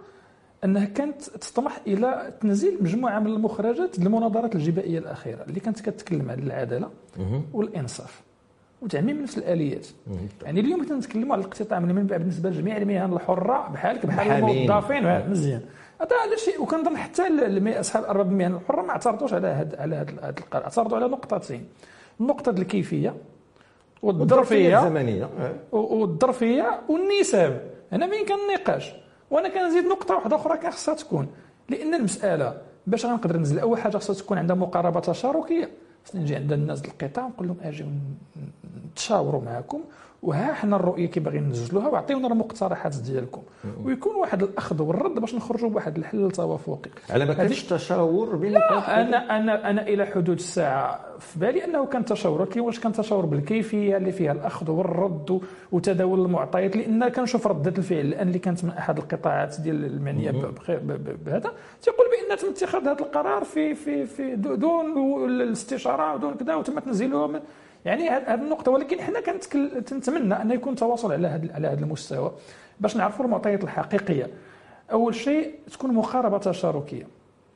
أنها 0.65 0.85
كانت 0.85 1.23
تطمح 1.23 1.81
إلى 1.87 2.33
تنزيل 2.41 2.79
مجموعة 2.81 3.19
من 3.19 3.27
المخرجات 3.27 3.99
للمناظرات 3.99 4.55
الجبائية 4.55 4.99
الأخيرة 4.99 5.43
اللي 5.43 5.61
كانت 5.61 5.81
كتكلم 5.81 6.31
على 6.31 6.43
العدالة. 6.43 6.91
والإنصاف 7.53 8.23
وتعميم 8.83 9.23
نفس 9.23 9.39
الآليات. 9.39 9.87
يعني 10.43 10.61
اليوم 10.61 10.89
كنتكلموا 10.89 11.33
على 11.33 11.41
الاقتطاع 11.41 11.81
من 11.81 11.91
المنبع 11.91 12.17
بالنسبة 12.17 12.51
لجميع 12.51 12.77
المهن 12.77 13.13
الحرة 13.13 13.69
بحالك 13.73 14.07
بحال. 14.07 14.31
الموظفين 14.67 15.31
مزيان 15.31 15.61
هذا 16.01 16.17
هذا 16.27 16.37
شيء 16.37 16.63
وكنظن 16.63 16.97
حتى 16.97 17.23
أصحاب 17.81 18.05
ارباب 18.05 18.33
المهن 18.33 18.55
الحرة 18.55 18.83
ما 18.83 18.91
اعترضوش 18.91 19.33
على 19.33 19.49
هذا 19.49 19.81
على 19.81 19.97
هذا 19.97 20.11
القرار 20.39 20.65
اعترضوا 20.65 20.97
على 20.97 21.09
نقطتين 21.09 21.65
نقطه 22.21 22.51
الكيفية 22.51 23.15
والظرفية 24.03 24.79
الزمنية. 24.79 25.29
والظرفية 25.73 26.81
والنسب. 26.89 27.61
هنا 27.93 28.09
فين 28.09 28.27
كان 28.27 28.39
النقاش؟ 28.49 28.93
وأنا 29.31 29.49
كنزيد 29.49 29.85
نقطة 29.85 30.15
واحدة 30.15 30.37
أخرى 30.37 30.59
كان 30.59 30.71
خصها 30.71 30.95
تكون. 30.95 31.29
لأن 31.69 31.95
المسألة 31.95 32.59
باش 32.87 33.07
غنقدر 33.07 33.37
ننزل 33.37 33.59
أول 33.59 33.79
حاجة 33.79 33.97
خصها 33.97 34.15
تكون 34.15 34.39
عندها 34.39 34.57
مقاربة 34.57 35.01
تشاركية. 35.01 35.71
خصني 36.07 36.21
نجي 36.21 36.37
عند 36.37 36.53
الناس 36.53 36.83
القطاع 36.85 37.25
ونقول 37.25 37.47
لهم 37.47 37.57
أجيو 37.63 37.87
نتشاوروا 38.91 39.41
معكم 39.43 39.81
وها 40.23 40.53
حنا 40.53 40.77
الرؤية 40.77 41.07
كي 41.07 41.21
باغيين 41.21 41.43
ننزلوها 41.43 41.89
وعطيونا 41.89 42.27
المقترحات 42.29 42.97
ديالكم. 42.97 43.43
ويكون 43.85 44.17
واحد 44.17 44.43
الأخذ 44.43 44.83
والرد 44.83 45.15
باش 45.21 45.35
نخرجوا 45.35 45.69
بواحد 45.71 45.97
الحل 45.99 46.31
توافقي 46.31 46.91
على 47.11 47.25
ما 47.25 47.35
كانش 47.35 47.63
تشاور 47.63 48.37
بين 48.37 48.57
أنا 48.57 49.37
أنا 49.39 49.71
أنا 49.71 49.83
إلى 49.83 50.07
حدود 50.07 50.37
الساعة 50.37 51.01
في 51.19 51.39
بالي 51.39 51.65
أنه 51.65 51.87
كان 51.87 52.05
تشاور. 52.05 52.41
ولكن 52.41 52.61
واش 52.61 52.81
كان 52.81 52.93
تشاور 52.93 53.27
بالكيفية 53.27 53.97
اللي 53.97 54.13
فيها 54.13 54.33
الأخذ 54.33 54.71
والرد 54.71 55.41
وتداول 55.73 56.21
المعطيات 56.21 56.77
لأن 56.77 57.09
كنشوف 57.09 57.47
ردة 57.47 57.75
الفعل 57.79 58.01
الان 58.01 58.29
اللي 58.29 58.39
كانت 58.39 58.65
من 58.65 58.71
أحد 58.71 58.99
القطاعات 58.99 59.61
ديال 59.61 59.85
المعنيه 59.85 60.31
بهذا 61.27 61.53
تيقول 61.83 62.07
بأن 62.29 62.39
تم 62.39 62.49
اتخاذ 62.49 62.81
هذا 62.83 62.93
القرار 63.01 63.45
في 63.45 63.75
في 63.75 64.07
في 64.07 64.37
دو- 64.37 64.55
دون 64.55 65.31
الاستشارة 65.31 66.15
ودون 66.15 66.35
كذا 66.35 66.55
وتم 66.55 66.79
تنزيله 66.79 67.27
من 67.27 67.41
يعني 67.85 68.09
هذه 68.09 68.35
النقطة 68.35 68.73
ولكن 68.73 69.01
حنا 69.01 69.21
كنتمنى 69.21 70.43
أن 70.43 70.51
يكون 70.51 70.75
تواصل 70.75 71.13
على 71.13 71.29
هذا 71.29 71.55
على 71.55 71.69
هذا 71.69 71.81
المستوى 71.81 72.33
باش 72.81 72.97
نعرفوا 72.97 73.25
المعطيات 73.25 73.65
الحقيقية. 73.65 74.31
أول 74.93 75.15
شيء 75.15 75.55
تكون 75.73 75.95
مقاربه 75.95 76.39
تشاركية 76.39 77.07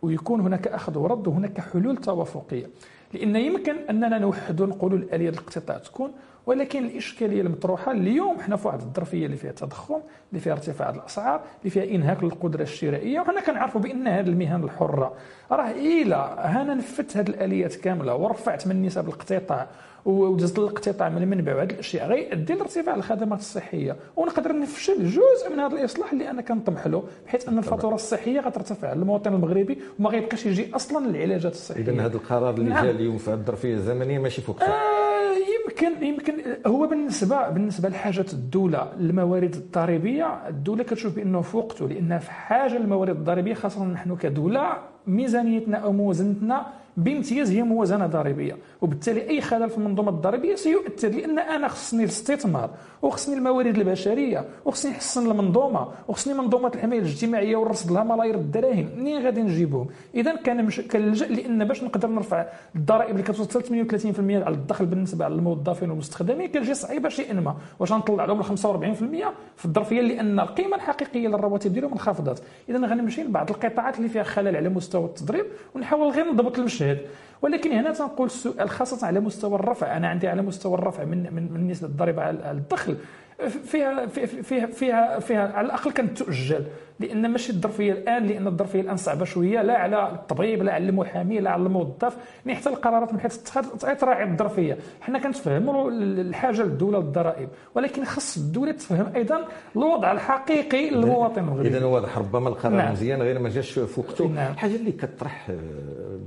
ويكون 0.02 0.40
هناك 0.40 0.68
أخذ 0.68 0.98
ورد 0.98 1.28
وهناك 1.28 1.60
حلول 1.60 1.96
توافقية. 1.96 2.66
لأن 3.12 3.36
يمكن 3.36 3.76
أننا 3.90 4.18
نوحد 4.18 4.60
ونقولوا 4.60 4.98
الآلية 4.98 5.28
الاقتطاع 5.28 5.78
تكون 5.78 6.12
ولكن 6.46 6.84
الإشكالية 6.84 7.40
المطروحة 7.40 7.92
اليوم 7.92 8.40
حنا 8.40 8.56
في 8.56 8.68
واحد 8.68 8.80
الظرفية 8.80 9.26
اللي 9.26 9.36
فيها 9.36 9.52
تضخم 9.52 10.00
اللي 10.30 10.40
فيها 10.40 10.52
ارتفاع 10.52 10.90
الأسعار 10.90 11.40
اللي 11.60 11.70
فيها 11.70 11.84
إنهاك 11.84 12.24
للقدرة 12.24 12.62
الشرائية 12.62 13.20
وحنا 13.20 13.40
كنعرفوا 13.40 13.80
بأن 13.80 14.08
هذه 14.08 14.28
المهن 14.28 14.64
الحره 14.64 15.14
راه 15.50 15.70
إلى 15.70 16.14
أنا 16.44 16.74
نفذت 16.74 17.16
هذه 17.16 17.28
الآليات 17.28 17.74
كاملة 17.74 18.14
ورفعت 18.14 18.66
من 18.66 18.82
نسب 18.82 19.08
الاقتطاع 19.08 19.66
ودزت 20.04 20.58
الاقتطاع 20.58 21.08
من 21.08 21.22
المنبع 21.22 21.56
وهذه 21.56 21.70
الأشياء. 21.70 22.08
غيؤدي 22.08 22.54
لارتفاع 22.54 22.94
الخدمات 22.94 23.38
الصحية. 23.38 23.96
ونقدر 24.16 24.58
نفشل 24.58 25.06
جزء 25.06 25.52
من 25.52 25.58
هذا 25.58 25.74
الإصلاح 25.74 26.12
اللي 26.12 26.30
أنا 26.30 26.42
كنطمح 26.42 26.86
له 26.86 27.02
بحيث 27.26 27.48
أن 27.48 27.58
الفاتورة 27.58 27.94
الصحية 27.94 28.40
غترتفع 28.40 28.88
على 28.88 28.98
المواطن 28.98 29.34
المغربي 29.34 29.78
وما 29.98 30.10
غيبقاش 30.10 30.46
يجي 30.46 30.74
أصلا 30.74 31.06
للعلاجات 31.06 31.52
الصحية. 31.52 31.80
اذا 31.82 32.06
هذا 32.06 32.16
القرار 32.16 32.54
اللي 32.54 32.70
نعم. 32.70 32.84
جا 32.84 32.90
اليوم 32.90 33.18
في 33.18 33.32
الظرفيه 33.32 33.74
الزمنيه 33.74 34.18
ماشي 34.18 34.42
فوق 34.42 34.62
آه، 34.62 35.32
يمكن 35.32 36.06
يمكن 36.06 36.34
هو 36.66 36.86
بالنسبة 36.86 37.48
بالنسبة 37.48 37.88
لحاجة 37.88 38.26
الدولة 38.32 38.92
للموارد 38.98 39.54
الضريبية. 39.54 40.48
الدولة 40.48 40.84
كتشوف 40.84 41.16
بأنه 41.16 41.40
في 41.40 41.56
وقته 41.56 41.88
لانها 41.88 42.18
في 42.18 42.30
حاجة 42.30 42.78
للموارد 42.78 43.16
الضريبية 43.16 43.54
خاصة 43.54 43.84
نحن 43.84 44.16
كدولة 44.16 44.78
ميزانيتنا 45.06 45.76
أو 45.76 45.92
موازنتنا 45.92 46.66
بامتياز 46.96 47.50
هي 47.50 47.62
موازنة 47.62 48.06
ضريبية. 48.06 48.56
وبالتالي 48.82 49.30
أي 49.30 49.40
خلل 49.40 49.70
في 49.70 49.78
المنظومه 49.78 50.10
الضريبية 50.10 50.54
سيؤثر 50.54 51.08
لأن 51.08 51.38
أنا 51.38 51.68
خصني 51.68 52.02
الاستثمار 52.04 52.70
وخصني 53.02 53.34
الموارد 53.36 53.78
البشرية 53.78 54.44
وخصني 54.64 54.90
نحسن 54.90 55.30
المنظومة 55.30 55.88
وخصني 56.08 56.34
منظومة 56.34 56.72
الحماية 56.74 56.98
الاجتماعية 56.98 57.56
ونرصد 57.56 57.92
لها 57.92 58.04
ملايير 58.04 58.34
الدراهم. 58.34 58.88
منين 58.96 59.24
غادي 59.24 59.42
نجيبهم؟ 59.42 59.86
اذا 60.14 60.36
كان 60.36 60.64
مش 60.64 60.80
كنلجا 60.80 61.26
لأن 61.26 61.64
باش 61.64 61.82
نقدر 61.82 62.08
نرفع 62.08 62.46
الضرائب 62.76 63.10
اللي 63.10 63.22
كتوصل 63.22 63.62
38% 63.62 64.20
على 64.44 64.54
الدخل 64.54 64.86
بالنسبة 64.86 65.28
للموظفين 65.28 65.90
والمستخدمين 65.90 66.48
كتجي 66.48 66.74
صعيبة 66.74 67.08
شيئا 67.08 67.34
ما 67.34 67.56
واش 67.78 67.92
غنطلع 67.92 68.24
لهم 68.24 68.40
ال 68.40 68.44
45% 68.44 68.50
في 69.56 69.64
الظرفيه 69.64 70.00
لأن 70.00 70.40
القيمة 70.40 70.76
الحقيقية 70.76 71.28
للرواتب 71.28 71.72
ديالهم 71.72 71.92
انخفضت. 71.92 72.42
اذا 72.68 72.78
غنمشي 72.78 73.22
لبعض 73.22 73.50
القطاعات 73.50 73.98
اللي 73.98 74.08
فيها 74.08 74.22
خلل 74.22 74.56
على 74.56 74.68
مستوى 74.68 75.04
التضريب 75.04 75.46
ونحاول 75.74 76.10
غير 76.10 76.32
نضبط 76.32 76.58
المشهد. 76.58 76.98
ولكن 77.42 77.72
هنا 77.72 77.92
تنقول 77.92 78.26
السؤال 78.26 78.70
خاصة 78.72 79.06
على 79.06 79.20
مستوى 79.20 79.54
الرفع 79.54 79.96
أنا 79.96 80.08
عندي 80.08 80.28
على 80.28 80.42
مستوى 80.42 80.74
الرفع 80.74 81.04
من 81.04 81.34
من, 81.34 81.52
من 81.52 81.68
نسبه 81.68 81.88
الضريبه 81.88 82.22
على 82.22 82.50
الدخل 82.50 82.96
فيها 83.48 84.06
فيها 84.06 84.66
فيها 84.66 85.18
فيها 85.18 85.52
على 85.52 85.66
الأقل 85.66 85.92
كانت 85.92 86.18
تؤجل 86.18 86.64
لأن 87.00 87.30
ماشي 87.30 87.52
الظرفية 87.52 87.92
الآن 87.92 88.26
لأن 88.26 88.46
الظرفية 88.46 88.80
الآن 88.80 88.96
صعبة 88.96 89.24
شوية 89.24 89.62
لا 89.62 89.78
على 89.78 90.12
الطبيب 90.12 90.62
لا 90.62 90.72
على 90.72 90.88
المحامي 90.88 91.40
لا 91.40 91.50
على 91.50 91.62
الموظف 91.62 92.16
يعني 92.46 92.58
حتى 92.58 92.68
القرارات 92.68 93.12
من 93.12 93.20
حيث 93.20 93.36
تراعي 94.00 94.24
الظرفية 94.24 94.78
حنا 95.00 95.18
كنتفهموا 95.18 95.90
الحاجة 95.90 96.62
للدوله 96.62 96.98
للضرائب 96.98 97.48
ولكن 97.74 98.04
خص 98.04 98.36
الدولة 98.36 98.72
تفهم 98.72 99.12
أيضا 99.16 99.44
الوضع 99.76 100.12
الحقيقي 100.12 100.90
للمواطن 100.90 101.42
المغربي 101.42 101.68
اذا 101.68 101.84
واضح 101.84 102.18
ربما 102.18 102.48
القرار 102.48 102.74
نعم. 102.74 102.92
مزيان 102.92 103.22
غير 103.22 103.38
ما 103.38 103.48
جاش 103.48 103.78
في 103.78 104.00
وقته 104.00 104.26
نعم. 104.28 104.52
الحاجة 104.52 104.76
اللي 104.76 104.92
كتطرح 104.92 105.50
آه، 105.50 106.18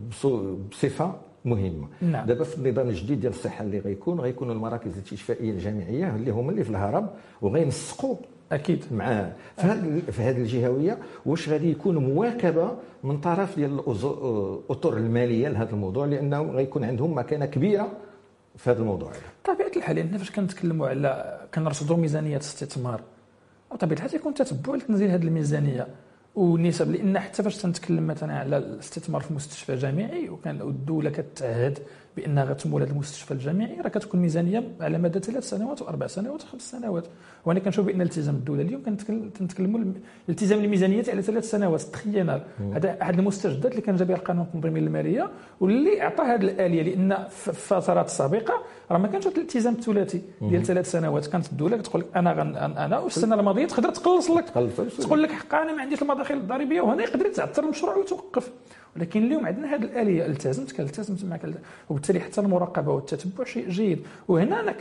بصفة 0.72 1.16
مهمه 1.46 1.88
نعم. 2.02 2.26
دابا 2.26 2.44
في 2.44 2.58
النظام 2.58 2.90
الجديد 2.90 3.20
ديال 3.20 3.34
الصحة 3.34 3.64
اللي 3.64 3.80
غيكون 3.80 4.20
غيكونوا 4.20 4.54
المراكز 4.54 4.94
الاستشفائيه 4.94 5.52
الجامعية 5.52 6.16
اللي 6.16 6.32
هما 6.32 6.52
اللي 6.52 6.64
في 6.64 6.70
الهرم 6.70 7.10
وغينسقوا 7.42 8.16
أكيد. 8.52 8.86
مع 8.92 9.32
في 10.12 10.22
هذه 10.22 10.38
الجهوية 10.38 10.98
واش 11.26 11.50
غادي 11.50 11.72
يكون 11.72 11.98
مواكبة 11.98 12.72
من 13.04 13.18
طرف 13.18 13.56
ديال 13.56 13.80
الأطر 13.80 14.98
المالية 14.98 15.48
لهذا 15.48 15.72
الموضوع 15.72 16.06
لأنه 16.06 16.42
غيكون 16.42 16.84
عندهم 16.84 17.18
مكانة 17.18 17.46
كبيرة 17.46 17.92
في 18.56 18.70
هذا 18.70 18.80
الموضوع. 18.80 19.12
هذا 19.12 19.56
طبيعة 19.56 19.72
الحال 19.76 19.96
لأن 19.96 20.18
فاش 20.18 20.32
كنتكلموا 20.32 20.88
على 20.88 21.40
كنرصدوا 21.54 21.98
ميزانية 21.98 22.38
استثمار 22.38 23.02
بطبيعه 23.72 23.98
الحال 23.98 24.16
يكون 24.16 24.34
تتبع 24.34 24.76
لتنزيل 24.76 25.10
هذه 25.10 25.24
الميزانية. 25.24 25.88
والنسب 26.36 26.92
لأن 26.92 27.20
حتى 27.20 27.44
فاش 27.44 27.58
تنتكلم 27.58 28.08
مثلا 28.08 28.34
على 28.34 28.58
الاستثمار 28.58 29.22
في 29.22 29.34
مستشفى 29.34 29.76
جامعي 29.76 30.30
وكان 30.30 30.62
الدولة 30.62 31.10
كتعهد 31.10 31.80
بان 32.16 32.40
غتمول 32.40 32.82
هذا 32.82 32.92
المستشفى 32.92 33.32
الجامعي 33.32 33.82
راه 33.82 33.90
كتكون 33.90 34.20
ميزانية 34.20 34.72
على 34.82 34.98
مدى 34.98 35.20
ثلاث 35.20 35.50
سنوات 35.50 35.82
وأربع 35.82 36.08
سنوات 36.08 36.44
وخمس 36.44 36.72
سنوات. 36.72 37.08
وأنا 37.46 37.60
كنشوف 37.60 37.86
بان 37.86 38.02
الالتزام 38.02 38.36
الدولة 38.36 38.62
اليوم 38.62 38.84
كنتكلموا 39.40 39.82
الالتزام 40.30 40.60
الميزانيه 40.64 41.04
على 41.08 41.22
ثلاث 41.22 41.50
سنوات 41.50 41.82
تخيل. 41.82 42.42
هذا 42.74 43.02
احد 43.02 43.20
المستجدات 43.20 43.72
اللي 43.72 43.82
كان 43.82 43.96
جاب 43.96 44.12
القانون 44.12 44.46
التنظيمي 44.46 44.80
المالية 44.80 45.30
واللي 45.60 46.02
اعطى 46.02 46.24
هذه 46.24 46.42
الآلية 46.42 46.84
لأن 46.84 47.28
في 47.30 47.48
الفترات 47.48 48.06
السابقه 48.06 48.54
راه 48.92 48.98
ما 48.98 49.08
كانش 49.08 49.28
الالتزام 49.28 49.74
الثلاثي 49.74 50.22
ديال 50.42 50.66
ثلاث 50.66 50.92
سنوات. 50.92 51.28
كانت 51.28 51.52
الدولة 51.52 51.78
كتقول 51.78 52.02
لك 52.02 52.08
أنا 52.16 52.34
غن 52.34 52.56
أنا 52.56 53.00
والسنة 53.00 53.36
الماضية 53.36 53.66
تقدر 53.66 53.90
تقلص 53.90 54.30
لك. 54.32 54.50
تقول 55.00 55.24
لك 55.24 55.32
حق 55.32 55.56
أنا 55.56 55.74
ما 55.74 55.82
عنديش 55.82 56.02
المداخيل 56.02 56.38
الضريبيه 56.38 56.82
وهنا 56.82 57.04
يقدر 57.04 57.26
يتعثر 57.26 57.64
المشروع 57.64 57.96
ويتوقف 57.96 58.52
ولكن 58.96 59.24
اليوم 59.24 59.46
عندنا 59.46 59.76
هذه 59.76 59.84
الآلية 59.84 60.26
التزمت 60.26 60.72
كالتزمت 60.72 61.26
معك 61.26 61.42
وبالتالي 61.90 62.20
حتى 62.20 62.42
المراقبة 62.42 62.92
والتتبع 62.92 63.44
شيء 63.44 63.70
جيد. 63.70 64.00
وهنا 64.28 64.60
أنا 64.60 64.72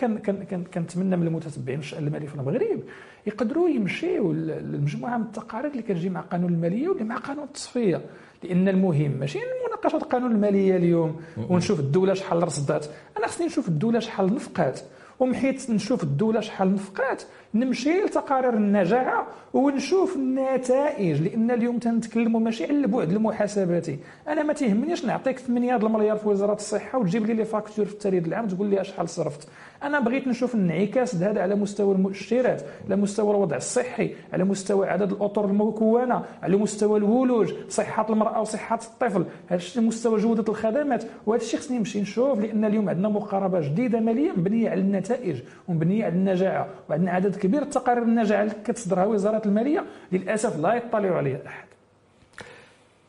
كنتمنى 0.74 1.16
من 1.16 1.26
المتتبعين 1.26 1.78
الشان 1.78 2.06
المالي 2.06 2.26
في 2.26 2.34
المغرب 2.34 2.80
يقدروا 3.26 3.68
يمشيوا 3.68 4.32
للمجموعة 4.34 5.16
من 5.18 5.24
التقارير 5.24 5.70
اللي 5.70 5.82
كتجي 5.82 6.10
مع 6.10 6.20
قانون 6.20 6.52
المالية 6.52 6.88
واللي 6.88 7.04
مع 7.04 7.16
قانون 7.16 7.44
التصفية. 7.44 8.00
لأن 8.42 8.68
المهم 8.68 9.10
ماشي 9.10 9.38
مناقشة 9.68 9.96
القانون 9.96 10.32
المالية 10.32 10.76
اليوم 10.76 11.20
ونشوف 11.50 11.80
الدولة 11.80 12.14
شحال 12.14 12.42
رصدات 12.42 12.86
أنا 13.18 13.26
خصني 13.26 13.46
نشوف 13.46 13.68
الدولة 13.68 13.98
شحال 13.98 14.34
نفقات 14.34 14.80
ومحيت 15.20 15.70
نشوف 15.70 16.02
الدولة 16.02 16.40
شحال 16.40 16.74
نفقات 16.74 17.22
نمشي 17.54 18.00
لتقارير 18.00 18.54
النجاعة 18.54 19.26
ونشوف 19.52 20.16
النتائج 20.16 21.22
لأن 21.22 21.50
اليوم 21.50 21.78
تنتكلموا 21.78 22.40
ماشي 22.40 22.64
على 22.64 22.72
البعد 22.74 23.10
المحاسباتي. 23.10 23.98
أنا 24.28 24.42
ما 24.42 24.52
تيهمنيش 24.52 25.04
نعطيك 25.04 25.38
8 25.38 25.76
المليار 25.76 26.16
في 26.16 26.28
وزارة 26.28 26.54
الصحة 26.54 26.98
وتجيب 26.98 27.26
لي 27.26 27.34
لي 27.34 27.44
فاكتور 27.44 27.84
في 27.84 27.92
التاريخ 27.92 28.24
العام 28.26 28.48
تقول 28.48 28.66
لي 28.66 28.84
شحال 28.84 29.08
صرفت. 29.08 29.48
أنا 29.84 30.00
بغيت 30.00 30.28
نشوف 30.28 30.54
انعكاس 30.54 31.14
هذا 31.14 31.42
على 31.42 31.54
مستوى 31.54 31.94
المؤشرات 31.94 32.62
على 32.86 32.96
مستوى 32.96 33.30
الوضع 33.30 33.56
الصحي 33.56 34.14
على 34.32 34.44
مستوى 34.44 34.88
عدد 34.88 35.12
الأطر 35.12 35.44
المكونه 35.44 36.24
على 36.42 36.56
مستوى 36.56 36.98
الولوج 36.98 37.52
صحة 37.68 38.06
المرأة 38.10 38.40
وصحة 38.40 38.78
الطفل. 38.84 39.24
هذا 39.46 39.56
الشيء 39.56 39.82
مستوى 39.82 40.18
جودة 40.18 40.44
الخدمات 40.48 41.04
وهذا 41.26 41.42
الشيء 41.42 41.60
خصني 41.60 41.78
نمشي 41.78 42.00
نشوف 42.00 42.40
لأن 42.40 42.64
اليوم 42.64 42.88
عندنا 42.88 43.08
مقاربة 43.08 43.60
جديدة 43.60 44.00
ماليه 44.00 44.32
مبنية 44.32 44.70
على 44.70 44.80
النتائج 44.80 45.36
ومبنية 45.68 46.04
على 46.04 46.14
النجاعة 46.14 46.68
وعندنا 46.90 47.10
عدد 47.10 47.36
كبير 47.36 47.62
التقارير 47.62 48.02
النجاعة 48.02 48.42
اللي 48.42 48.54
كتصدرها 48.64 49.04
وزارة 49.04 49.42
المالية 49.46 49.84
للأسف 50.12 50.60
لا 50.60 50.74
يطلع 50.74 51.16
عليها 51.16 51.38
أحد. 51.46 51.66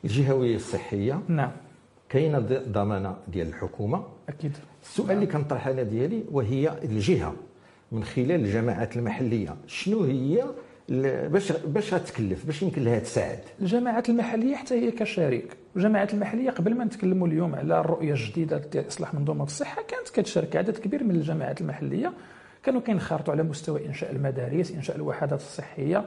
الجهوية 0.03 0.55
الصحية 0.55 1.19
نعم. 1.27 1.51
كاينة 2.09 2.39
ضمانة 2.71 3.17
ديال 3.27 3.47
الحكومة. 3.47 4.03
أكيد. 4.29 4.51
السؤال 4.83 5.11
اللي 5.11 5.27
كنطرح 5.27 5.67
أنا 5.67 5.83
ديالي 5.83 6.23
وهي 6.31 6.71
الجهة 6.83 7.35
من 7.91 8.03
خلال 8.03 8.31
الجماعات 8.31 8.97
المحلية. 8.97 9.55
شنو 9.67 10.03
هي 10.03 10.45
باش 11.29 11.51
باش 11.51 11.93
غتكلف 11.93 12.45
باش 12.45 12.61
يمكن 12.61 12.83
لها 12.83 12.99
تساعد؟ 12.99 13.39
الجماعات 13.61 14.09
المحلية 14.09 14.55
حتى 14.55 14.73
هي 14.73 14.91
كشريك. 14.91 15.57
الجماعات 15.75 16.13
المحلية 16.13 16.49
قبل 16.49 16.75
ما 16.75 16.85
نتكلموا 16.85 17.27
اليوم 17.27 17.55
على 17.55 17.79
الرؤية 17.79 18.11
الجديدة 18.13 18.57
ديال 18.57 18.87
إصلاح 18.87 19.13
منظومة 19.13 19.43
الصحة 19.43 19.81
كانت 19.81 20.09
كتشارك 20.09 20.55
عدد 20.55 20.77
كبير 20.77 21.03
من 21.03 21.15
الجماعات 21.15 21.61
المحلية. 21.61 22.13
كانوا 22.63 22.81
كينخرطوا 22.81 23.33
على 23.33 23.43
مستوى 23.43 23.85
إنشاء 23.85 24.11
المدارس 24.11 24.71
إنشاء 24.71 24.95
الوحدات 24.95 25.39
الصحية 25.39 26.05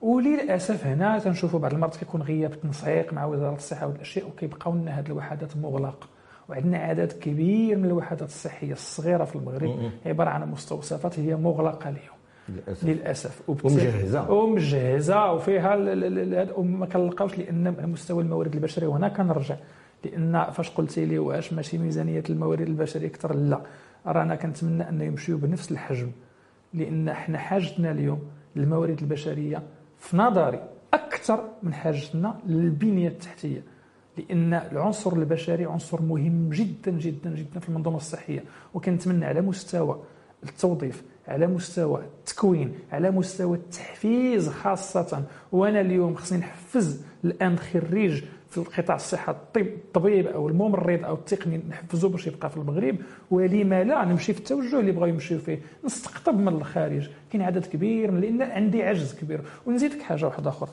وللأسف 0.00 0.86
هنا 0.86 1.18
تنشوفوا 1.18 1.60
بعض 1.60 1.72
المرات 1.72 1.96
كيكون 1.96 2.22
غياب 2.22 2.52
التنسيق 2.52 3.12
مع 3.12 3.24
وزارة 3.24 3.54
الصحة 3.54 3.86
والأشياء 3.86 4.26
وكيبقاو 4.26 4.74
لنا 4.74 4.98
هذه 4.98 5.06
الوحدات 5.06 5.56
مغلق. 5.56 6.08
وعندنا 6.48 6.78
عدد 6.78 7.12
كبير 7.12 7.76
من 7.76 7.84
الوحدات 7.84 8.28
الصحية 8.28 8.72
الصغيرة 8.72 9.24
في 9.24 9.36
المغرب 9.36 9.90
عبارة 10.06 10.30
عن 10.30 10.50
مستوصفات 10.50 11.18
هي 11.18 11.36
مغلقة 11.36 11.88
اليوم. 11.88 12.20
للأسف, 12.48 12.84
للأسف. 12.84 13.42
ومجهزة. 13.48 14.30
ومجهزة. 14.30 15.32
وفيها 15.32 15.76
وما 16.56 16.86
كنلقاوش 16.86 17.38
لأن 17.38 17.88
مستوى 17.88 18.22
الموارد 18.22 18.54
البشرية 18.54 18.86
وهنا 18.86 19.08
كنرجع. 19.08 19.56
لأن 20.04 20.44
فاش 20.50 20.70
قلتي 20.70 21.04
لي 21.04 21.18
واش 21.18 21.52
ماشي 21.52 21.78
ميزانية 21.78 22.22
الموارد 22.30 22.60
البشرية 22.60 23.06
أكثر؟ 23.06 23.34
لا. 23.34 23.60
رانا 24.06 24.34
كنتمنى 24.34 24.88
أنه 24.88 25.04
يمشيو 25.04 25.38
بنفس 25.38 25.72
الحجم. 25.72 26.10
لأن 26.74 27.12
حنا 27.12 27.38
حاجتنا 27.38 27.90
اليوم 27.90 28.22
للموارد 28.56 29.00
البشرية 29.00 29.62
في 30.00 30.16
نظري 30.16 30.60
أكثر 30.94 31.48
من 31.62 31.74
حاجتنا 31.74 32.38
للبنية 32.46 33.08
التحتية 33.08 33.62
لأن 34.18 34.54
العنصر 34.54 35.12
البشري 35.12 35.64
عنصر 35.64 36.02
مهم 36.02 36.50
جدا 36.50 36.90
جدا 36.90 37.34
جدا 37.34 37.60
في 37.60 37.68
المنظومة 37.68 37.96
الصحية. 37.96 38.44
وكنتمنى 38.74 39.24
على 39.24 39.40
مستوى 39.40 40.02
التوظيف 40.42 41.02
على 41.28 41.46
مستوى 41.46 42.00
التكوين 42.00 42.74
على 42.92 43.10
مستوى 43.10 43.56
التحفيز 43.56 44.48
خاصة. 44.48 45.24
وأنا 45.52 45.80
اليوم 45.80 46.14
خصني 46.14 46.38
نحفز 46.38 47.04
الآن 47.24 47.58
خريج 47.58 48.24
في 48.50 48.58
القطاع 48.58 48.96
الصحة 48.96 49.32
الطب 49.32 49.60
الطبيب 49.66 50.26
أو 50.26 50.48
الممرض 50.48 51.04
أو 51.04 51.14
التقني 51.14 51.60
نحفزه 51.70 52.08
باش 52.08 52.26
يبقى 52.26 52.50
في 52.50 52.56
المغرب 52.56 52.96
ولما 53.30 53.84
لا 53.84 54.04
نمشي 54.04 54.32
في 54.32 54.38
التوجه 54.38 54.80
اللي 54.80 54.92
بغاو 54.92 55.06
يمشيو 55.08 55.38
فيه. 55.38 55.58
نستقطب 55.84 56.38
من 56.38 56.48
الخارج. 56.48 57.08
كاين 57.32 57.42
عدد 57.42 57.66
كبير 57.66 58.10
لأن 58.10 58.42
عندي 58.42 58.82
عجز 58.82 59.14
كبير. 59.14 59.40
ونزيدك 59.66 60.02
حاجة 60.02 60.24
واحدة 60.26 60.50
أخرى. 60.50 60.68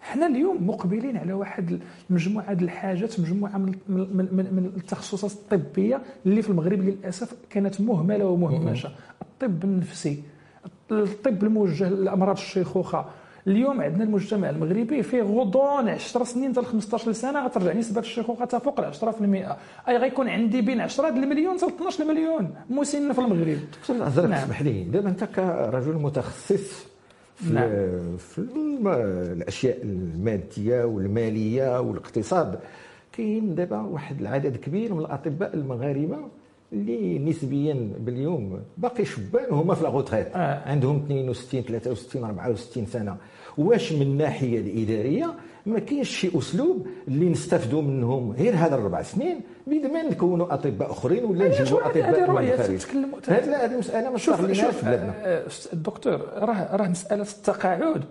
حنا 0.00 0.26
اليوم 0.26 0.66
مقبلين 0.66 1.16
على 1.16 1.32
واحد 1.32 1.80
المجموعة 2.10 2.52
ديال 2.52 2.64
الحاجات 2.64 3.20
مجموعة 3.20 3.58
من, 3.58 3.74
من, 3.88 3.98
من, 4.32 4.54
من 4.54 4.72
التخصصات 4.76 5.32
الطبية 5.32 6.00
اللي 6.26 6.42
في 6.42 6.50
المغرب 6.50 6.80
للأسف 6.82 7.34
كانت 7.50 7.80
مهملة 7.80 8.24
ومهمشة. 8.26 8.90
الطب 9.22 9.64
النفسي 9.64 10.22
الطب 10.90 11.44
الموجه 11.44 11.88
لأمراض 11.88 12.36
الشيخوخة 12.36 13.04
اليوم 13.48 13.80
عندنا 13.80 14.04
المجتمع 14.04 14.50
المغربي 14.50 15.02
فيه 15.02 15.22
غضون 15.22 15.88
10 15.88 16.24
سنين 16.24 16.52
حتى 16.52 16.62
15 16.62 17.12
سنه 17.12 17.44
غترجع 17.44 17.72
نسبة 17.72 18.00
الشيخوخه 18.00 18.44
تفوق 18.44 18.80
ال 18.80 18.94
10% 18.94 19.88
أي 19.88 19.96
غيكون 19.96 20.28
عندي 20.28 20.60
بين 20.60 20.80
10 20.80 21.08
المليون 21.08 21.56
حتى 21.56 21.66
12 21.66 22.04
مليون 22.04 22.54
مسن 22.70 23.12
في 23.12 23.18
المغرب 23.18 23.58
دكتور 23.80 23.96
الازرق 23.96 24.28
نعم. 24.28 24.44
اسمح 24.44 24.62
لي 24.62 24.84
دابا 24.84 25.08
أنت 25.08 25.24
كرجل 25.24 25.94
متخصص 25.94 26.86
في, 27.36 27.52
نعم. 27.52 28.16
في 28.16 28.38
الأشياء 29.32 29.78
المادية 29.82 30.84
والمالية 30.84 31.80
والاقتصاد 31.80 32.58
كاين 33.12 33.54
دابا 33.54 33.80
واحد 33.80 34.20
العدد 34.20 34.56
كبير 34.56 34.94
من 34.94 35.00
الأطباء 35.00 35.54
المغاربة 35.54 36.18
اللي 36.72 37.18
نسبيا 37.18 37.90
باليوم 37.98 38.60
باقي 38.76 39.04
شبان 39.04 39.50
هما 39.50 39.74
في 39.74 39.82
لاغوتريت 39.82 40.26
آه. 40.34 40.68
عندهم 40.68 40.96
62 40.96 41.62
63 41.62 42.24
64 42.24 42.86
سنه 42.86 43.16
واش 43.58 43.92
من 43.92 44.02
الناحيه 44.02 44.60
الاداريه 44.60 45.34
ما 45.66 45.78
كاينش 45.78 46.08
شي 46.08 46.38
اسلوب 46.38 46.86
اللي 47.08 47.28
نستافدوا 47.28 47.82
منهم 47.82 48.32
غير 48.32 48.54
هذا 48.54 48.74
الربع 48.74 49.02
سنين 49.02 49.40
ما 49.66 50.02
نكونوا 50.02 50.54
اطباء 50.54 50.90
اخرين 50.90 51.24
ولا 51.24 51.48
نجيبوا 51.48 51.86
اطباء 51.86 52.30
من 52.30 52.48
الخارج 52.48 52.80
هذه 53.28 53.64
هذه 53.64 53.78
مساله 53.78 54.10
ما 54.10 54.18
شوف 54.18 54.40
في 54.46 54.86
بلادنا 54.86 55.14
آه، 55.24 55.46
الدكتور 55.72 56.20
راه 56.34 56.76
راه 56.76 56.88
مساله 56.88 57.22
التقاعد 57.22 58.04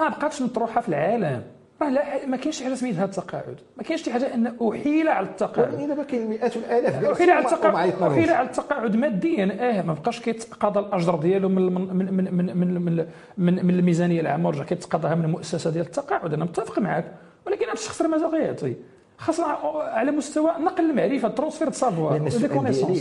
ما 0.00 0.08
بقاتش 0.08 0.42
مطروحه 0.42 0.80
في 0.80 0.88
العالم 0.88 1.42
راه 1.82 1.90
لا 1.90 2.26
ما 2.26 2.36
كاينش 2.36 2.62
حاجة 2.62 2.74
سميتها 2.74 3.04
التقاعد 3.04 3.56
ما 3.76 3.82
كاينش 3.82 4.02
شي 4.02 4.12
حاجة 4.12 4.34
إن 4.34 4.54
أحيل 4.70 5.08
على 5.08 5.26
التقاعد. 5.26 5.74
ولكن 5.74 5.88
دابا 5.88 6.02
كاين 6.02 6.30
مئات 6.30 6.56
الالاف 6.56 7.04
أحيل 7.04 7.30
على 7.30 7.44
التقاعد. 7.44 8.02
أحيل 8.02 8.30
على 8.30 8.46
التقاعد 8.46 8.96
ماديا. 8.96 9.56
آه 9.60 9.82
ما 9.82 9.92
بقاش 9.92 10.20
كيتقاضى 10.20 10.80
الأجر 10.80 11.16
ديالو 11.16 11.48
من 11.48 11.72
من 11.72 12.14
من 12.14 12.34
من 12.34 12.56
من, 12.56 12.80
من, 12.80 13.06
من, 13.38 13.66
من 13.66 13.78
الميزانية 13.78 14.20
العامة 14.20 14.48
ورجع 14.48 14.64
كيتقاضاها 14.64 15.14
من 15.14 15.24
المؤسسة 15.24 15.70
ديال 15.70 15.86
التقاعد. 15.86 16.34
أنا 16.34 16.44
متفق 16.44 16.78
معك 16.78 17.04
ولكن 17.46 17.64
هذا 17.64 17.72
الشخص 17.72 18.02
ماذا 18.02 18.26
غيعطي. 18.26 18.74
خاصنا 19.18 19.46
على 19.76 20.10
مستوى 20.10 20.50
نقل 20.60 20.90
المعرفة 20.90 21.28
transfert 21.28 21.68
de 21.68 21.74
savoir. 21.74 22.22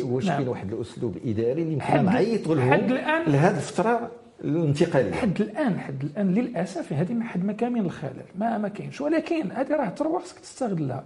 واش 0.04 0.26
نعم. 0.26 0.38
كاين 0.38 0.48
واحد 0.48 0.74
الأسلوب 0.74 1.18
إداري 1.26 1.62
اللي 1.62 1.74
يمكن 1.74 2.06
نعيطوا 2.06 2.56
لهم 2.56 2.74
لهذه 3.28 3.56
الفترة؟ 3.56 4.12
الانتقالية. 4.44 5.12
حد 5.12 5.42
الآن 5.42 5.80
حد 5.80 6.04
الآن 6.04 6.34
للأسف 6.34 6.94
هذه 6.94 7.14
ما 7.14 7.24
حد 7.24 7.44
ما 7.44 7.54
كامل 7.54 7.80
الخلل 7.80 8.26
ما 8.36 8.58
ما 8.58 8.68
كاينش. 8.68 9.02
ولكن 9.02 9.52
هذه 9.52 9.76
راه 9.76 9.90
ثروه 9.90 10.20
خصك 10.20 10.40
تستغلها. 10.40 11.04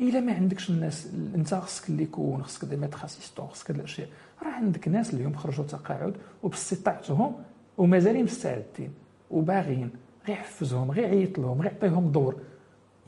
إلا 0.00 0.20
ما 0.20 0.32
عندكش 0.32 0.70
الناس 0.70 1.08
أنت 1.34 1.54
خصك 1.54 1.88
اللي 1.88 2.02
يكون 2.02 2.42
خصك 2.42 2.64
des 2.64 2.76
maîtres 2.76 3.04
assistants 3.04 3.46
خصك 3.46 3.70
الأشياء. 3.70 4.08
راه 4.42 4.50
عندك 4.50 4.88
ناس 4.88 5.14
اليوم 5.14 5.34
خرجوا 5.34 5.64
تقاعد 5.64 6.14
وباستطاعتهم 6.42 7.32
ومازالين 7.78 8.24
مستعدين 8.24 8.92
وباغيين. 9.30 9.90
غير 10.28 10.36
يحفزهم 10.36 10.90
غير 10.90 11.04
يعيط 11.04 11.38
لهم 11.38 11.62
غير 11.62 11.72
يعطيهم 11.72 12.12
دور. 12.12 12.36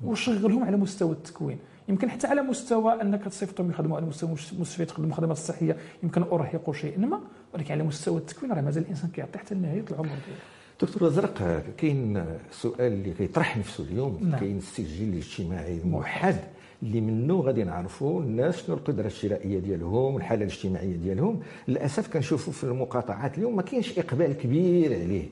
وشغلهم 0.05 0.65
على 0.65 0.77
مستوى 0.77 1.13
التكوين. 1.13 1.59
يمكن 1.93 2.11
حتى 2.11 2.27
على 2.27 2.43
مستوى 2.43 3.03
أنك 3.03 3.25
تصيفطهم 3.25 3.71
يخدموا 3.71 3.97
على 3.97 4.07
مستوى 4.07 4.31
مستشفيات 4.31 4.91
يخدموا 4.91 5.09
الخدمات 5.09 5.37
الصحيه 5.37 5.77
يمكن 6.03 6.23
أرهقوا 6.23 6.75
شيئا 6.75 6.99
ما 6.99 7.21
ولكن 7.55 7.73
على 7.73 7.83
مستوى 7.83 8.19
التكوين 8.19 8.53
راه 8.53 8.61
مازال 8.61 8.83
الإنسان 8.83 9.11
كيعطي 9.11 9.39
حتى 9.39 9.55
نهايه 9.55 9.85
العمر 9.91 10.07
ديالو. 10.07 10.41
دكتور 10.81 11.09
ازرق 11.09 11.63
كاين 11.79 12.25
سؤال 12.51 12.93
اللي 12.93 13.11
كيطرح 13.11 13.57
نفسه 13.59 13.85
اليوم. 13.85 14.19
نعم. 14.23 14.41
كاين 14.41 14.59
السجل 14.59 15.09
الاجتماعي 15.09 15.79
الموحد 15.79 16.37
اللي 16.83 17.01
منه 17.01 17.41
غادي 17.41 17.65
نعرفوا 17.65 18.21
الناس 18.21 18.57
شنو 18.57 18.77
القدرة 18.77 19.07
الشرائية 19.07 19.59
ديالهم 19.59 20.17
الحالة 20.17 20.45
الاجتماعية 20.45 20.97
ديالهم. 20.97 21.41
للأسف 21.69 22.13
كنشوفوا 22.13 22.53
في 22.53 22.65
المقاطعات 22.65 23.39
اليوم 23.39 23.57
ما 23.57 23.63
كاينش 23.63 23.99
إقبال 23.99 24.33
كبير 24.33 24.95
عليه. 24.95 25.29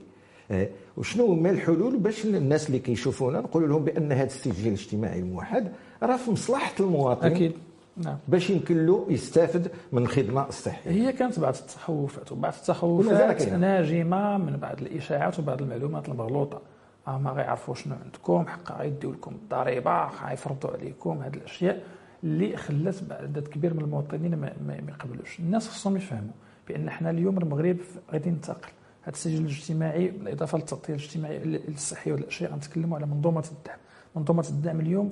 آه، 0.50 0.68
وشنو 0.96 1.26
هما 1.26 1.50
الحلول 1.50 1.98
باش 1.98 2.24
الناس 2.24 2.66
اللي 2.66 2.78
كيشوفونا 2.78 3.40
نقولوا 3.40 3.68
لهم 3.68 3.84
بأن 3.84 4.12
هذا 4.12 4.24
السجل 4.26 4.66
الاجتماعي 4.66 5.18
الموحد 5.18 5.72
راه 6.02 6.16
في 6.16 6.30
مصلحة 6.30 6.72
المواطن 6.80 7.26
أكيد. 7.26 7.52
نعم. 7.96 8.18
باش 8.28 8.50
يمكن 8.50 8.86
له 8.86 9.06
يستافد 9.08 9.70
من 9.92 10.02
الخدمه 10.02 10.48
الصحيه 10.48 10.90
هي 10.90 11.12
كانت 11.12 11.40
بعض 11.40 11.54
التخوفات 11.54 12.32
وبعض 12.32 12.52
التخوفات. 12.52 13.42
ناجمة 13.42 14.38
من 14.38 14.56
بعض 14.56 14.80
الإشاعات 14.80 15.38
وبعض 15.38 15.62
المعلومات 15.62 16.08
المغلوطة. 16.08 16.60
آه 17.08 17.18
ما 17.18 17.30
غيعرفوا 17.30 17.74
شنو 17.74 17.94
عندكم 18.04 18.46
حق 18.46 18.78
غيديو 18.78 19.12
لكم 19.12 19.32
الضريبة 19.42 20.06
غيفرضوا 20.06 20.70
عليكم 20.70 21.18
هذه 21.22 21.34
الأشياء 21.34 21.82
اللي 22.24 22.56
خلات 22.56 22.94
عدد 23.10 23.48
كبير 23.48 23.74
من 23.74 23.80
المواطنين 23.80 24.34
ما 24.36 24.82
يقبلوش. 24.88 25.38
الناس 25.40 25.68
خصهم 25.68 25.96
يفهموا 25.96 26.32
بأن 26.68 26.90
حنا 26.90 27.10
اليوم 27.10 27.38
المغرب 27.38 27.76
غادي 28.12 28.28
ينتقل 28.28 28.68
هذا 29.02 29.14
السجل 29.14 29.40
الاجتماعي 29.40 30.08
بالإضافة 30.08 30.58
للتغطية 30.58 30.94
الاجتماعيه 30.94 31.60
الصحيه 31.68 32.12
والأشياء 32.12 32.52
غنتكلموا 32.52 32.96
على 32.98 33.06
منظومة 33.06 33.44
الدعم. 33.52 33.78
منظومة 34.16 34.44
الدعم 34.50 34.80
اليوم 34.80 35.08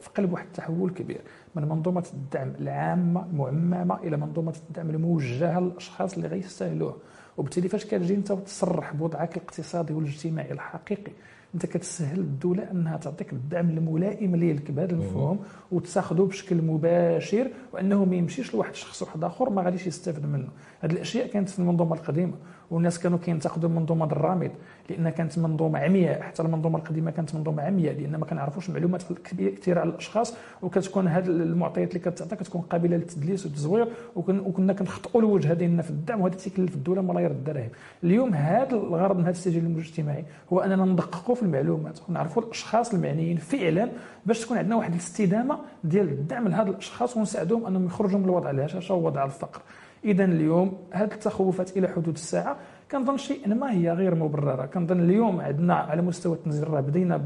في 0.00 0.10
قلب 0.16 0.32
واحد 0.32 0.46
التحول 0.46 0.90
كبير 0.90 1.20
من 1.54 1.68
منظومة 1.68 2.04
الدعم 2.14 2.52
العامة 2.60 3.26
المعممه 3.26 3.98
إلى 4.02 4.16
منظومة 4.16 4.54
الدعم 4.68 4.90
الموجهة 4.90 5.60
للأشخاص 5.60 6.14
اللي 6.14 6.28
غيستاهلوها 6.28 6.94
وبالتالي 7.36 7.68
فاش 7.68 7.84
كتجي 7.84 8.14
أنت 8.14 8.30
وتصرح 8.30 8.94
بوضعك 8.94 9.36
الاقتصادي 9.36 9.92
والاجتماعي 9.92 10.52
الحقيقي 10.52 11.12
أنت 11.54 11.66
كتسهل 11.66 12.20
الدولة 12.20 12.70
أنها 12.70 12.96
تعطيك 12.96 13.32
الدعم 13.32 13.70
الملائم 13.70 14.36
ليك 14.36 14.70
بهذا 14.70 14.92
المفهوم 14.92 15.38
وتاخذه 15.72 16.22
بشكل 16.22 16.62
مباشر 16.62 17.50
وأنه 17.72 18.04
ما 18.04 18.16
يمشيش 18.16 18.54
لواحد 18.54 18.70
الشخص 18.70 19.02
واحد 19.02 19.24
آخر 19.24 19.50
ما 19.50 19.62
غاديش 19.62 19.86
يستافد 19.86 20.26
منه. 20.26 20.48
هذه 20.80 20.92
الأشياء 20.92 21.26
كانت 21.26 21.48
في 21.48 21.58
المنظومة 21.58 21.96
القديمة. 21.96 22.34
والناس 22.70 22.98
كانوا 22.98 23.18
كينتقدوا 23.18 23.68
المنظومه 23.68 24.04
الرامد 24.06 24.50
لانها 24.90 25.10
كانت 25.10 25.38
منظومة 25.38 25.78
عمياء 25.78 26.22
حتى 26.22 26.42
المنظومة 26.42 26.78
القديمة 26.78 27.10
كانت 27.10 27.34
منظومة 27.34 27.62
عمياء 27.62 27.94
لأن 28.00 28.16
ما 28.16 28.26
كنعرفوش 28.26 28.70
معلومات 28.70 29.02
كثيره 29.56 29.80
على 29.80 29.90
الأشخاص 29.90 30.34
وكتكون 30.62 31.08
هذه 31.08 31.26
المعطيات 31.26 31.88
اللي 31.88 31.98
كتعطى 32.10 32.36
كتكون 32.36 32.60
قابلة 32.60 32.96
للتدليس 32.96 33.46
والتزوير 33.46 33.88
وكن- 34.16 34.38
وكنا 34.40 34.72
كنخطئوا 34.72 35.20
الوجهه 35.22 35.54
ديالنا 35.54 35.82
في 35.82 35.90
الدعم 35.90 36.20
وهذا 36.20 36.36
تيكلف 36.36 36.74
الدولة 36.74 37.02
ملايير 37.02 37.30
الدراهم 37.30 37.68
اليوم 38.04 38.34
هذا 38.34 38.72
الغرض 38.76 39.16
من 39.16 39.22
هذا 39.22 39.30
السجل 39.30 39.66
الاجتماعي 39.66 40.24
هو 40.52 40.60
أننا 40.60 40.84
ندققوا 40.84 41.34
في 41.34 41.42
المعلومات 41.42 41.98
ونعرفوا 42.08 42.42
الأشخاص 42.42 42.94
المعنيين 42.94 43.36
فعلا 43.36 43.88
باش 44.26 44.40
تكون 44.40 44.58
عندنا 44.58 44.76
واحد 44.76 44.92
الاستدامة 44.92 45.58
ديال 45.84 46.08
الدعم 46.08 46.48
لهذ 46.48 46.66
الأشخاص 46.68 47.16
ونساعدهم 47.16 47.66
أنهم 47.66 47.86
يخرجوا 47.86 48.18
من 48.18 48.24
الوضع 48.24 48.50
الهشاشة 48.50 48.94
ووضع 48.94 49.24
الفقر. 49.24 49.60
اذا 50.04 50.24
اليوم 50.24 50.78
هذه 50.90 51.12
التخوفات 51.12 51.76
إلى 51.76 51.88
حدود 51.88 52.14
الساعة؟ 52.14 52.56
كنظن 52.92 53.16
شيئا 53.16 53.54
ما 53.54 53.72
هي 53.72 53.92
غير 53.92 54.14
مبررة. 54.14 54.66
كنظن 54.66 55.00
اليوم 55.00 55.40
عندنا 55.40 55.74
على 55.74 56.02
مستوى 56.02 56.34
التنزيل 56.34 56.68
راه 56.68 56.80
بدينا 56.80 57.16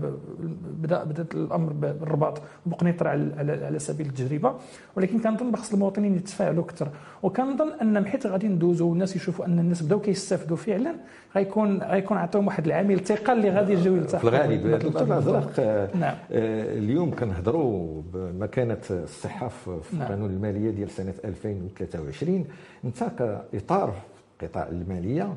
بدا 0.83 1.05
بدأت 1.05 1.35
الأمر 1.35 1.73
بالرباط 1.73 2.43
بقنيطره 2.67 3.09
على, 3.09 3.65
على, 3.67 3.79
سبيل 3.79 4.07
التجربة. 4.07 4.55
ولكن 4.97 5.19
كنظن 5.19 5.51
بخص 5.51 5.73
المواطنين 5.73 6.17
يتفاعلوا 6.17 6.65
أكثر. 6.65 6.89
وكنظن 7.23 7.73
أن 7.83 8.07
حيت 8.07 8.27
غادي 8.27 8.49
ندوزوا 8.49 8.91
والناس 8.91 9.17
يشوفوا 9.17 9.47
أن 9.47 9.59
الناس 9.59 9.83
بداو 9.83 10.01
كيستافدوا 10.01 10.57
فعلا 10.57 10.95
غيكون 11.37 11.83
غيكون 11.83 12.17
عطاهم 12.17 12.47
واحد 12.47 12.67
العامل 12.67 13.01
ثقه 13.01 13.33
اللي 13.33 13.51
غادي 13.51 13.73
يجيو 13.73 13.95
في 13.95 14.01
يلتحقوا 14.01 14.31
الغالب 14.31 14.63
بهذا 14.63 14.79
دكتور. 14.79 15.03
الازرق 15.03 15.53
آه، 15.59 15.97
نعم. 15.97 16.15
آه، 16.33 16.79
اليوم 16.79 17.11
كنهضروا 17.11 18.03
بمكانة 18.13 18.81
الصحة 18.91 19.49
في 19.49 19.81
في 19.83 19.97
نعم. 19.97 20.03
القانون 20.03 20.31
المالية 20.31 20.71
ديال 20.71 20.91
سنة 20.91 21.15
2023 21.25 22.47
انت 22.85 23.05
كاطار 23.19 23.95
قطاع 24.43 24.69
المالية. 24.69 25.35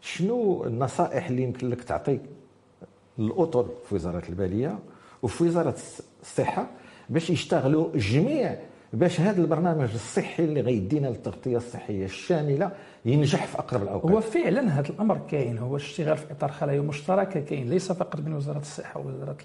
شنو 0.00 0.64
النصائح 0.64 1.26
اللي 1.26 1.42
يمكن 1.42 1.68
لك 1.70 1.82
تعطي 1.84 2.18
الأطر 3.18 3.68
في 3.88 3.94
وزارة 3.94 4.22
الماليه 4.28 4.78
وفي 5.22 5.44
وزارة 5.44 5.76
الصحة 6.22 6.66
باش 7.08 7.30
يشتغلوا 7.30 7.94
الجميع 7.94 8.58
باش 8.92 9.20
هذا 9.20 9.42
البرنامج 9.42 9.88
الصحي 9.94 10.44
اللي 10.44 10.60
غيدينا 10.60 11.08
للتغطية 11.08 11.56
الصحية 11.56 12.04
الشاملة 12.04 12.70
ينجح 13.04 13.46
في 13.46 13.58
أقرب 13.58 13.82
الأوقات. 13.82 14.12
هو 14.12 14.20
فعلا 14.20 14.60
هذا 14.78 14.88
الأمر 14.88 15.20
كاين. 15.30 15.58
هو 15.58 15.76
الاشتغال 15.76 16.16
في 16.16 16.32
إطار 16.32 16.50
خلايا 16.50 16.80
مشتركة 16.80 17.40
كاين 17.40 17.70
ليس 17.70 17.92
فقط 17.92 18.20
بين 18.20 18.34
وزارة 18.34 18.58
الصحة 18.58 19.00
ووزارة 19.00 19.36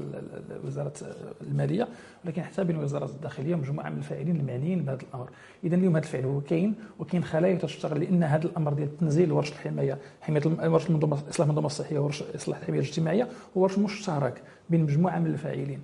وزارة 0.65 0.93
المالية 1.41 1.87
ولكن 2.25 2.41
حتى 2.41 2.63
بين 2.63 2.77
وزارة 2.77 3.05
الداخلية 3.05 3.55
ومجموعة 3.55 3.89
من 3.89 3.97
الفاعلين 3.97 4.35
المعنيين 4.35 4.83
بهذا 4.83 4.99
الأمر. 5.09 5.29
اذا 5.63 5.75
اليوم 5.75 5.95
هذا 5.95 6.05
الفعل 6.05 6.23
هو 6.23 6.41
كاين 6.41 6.75
وكاين 6.99 7.23
خلايا 7.23 7.55
تشتغل 7.55 7.99
لأن 7.99 8.23
هذا 8.23 8.45
الأمر 8.45 8.73
ديال 8.73 8.97
تنزيل 8.97 9.31
ورش 9.31 9.51
الحماية 9.51 9.97
حماية 10.21 10.69
ورش 10.69 10.87
المنظومه 10.87 11.17
إصلاح 11.29 11.47
المنظومة 11.47 11.67
الصحية 11.67 11.99
ورش 11.99 12.23
إصلاح 12.35 12.59
الحماية 12.59 12.79
الاجتماعية 12.79 13.23
هو 13.57 13.61
ورش 13.61 13.77
مشترك 13.77 14.41
بين 14.69 14.83
مجموعة 14.83 15.19
من 15.19 15.27
الفاعلين. 15.27 15.81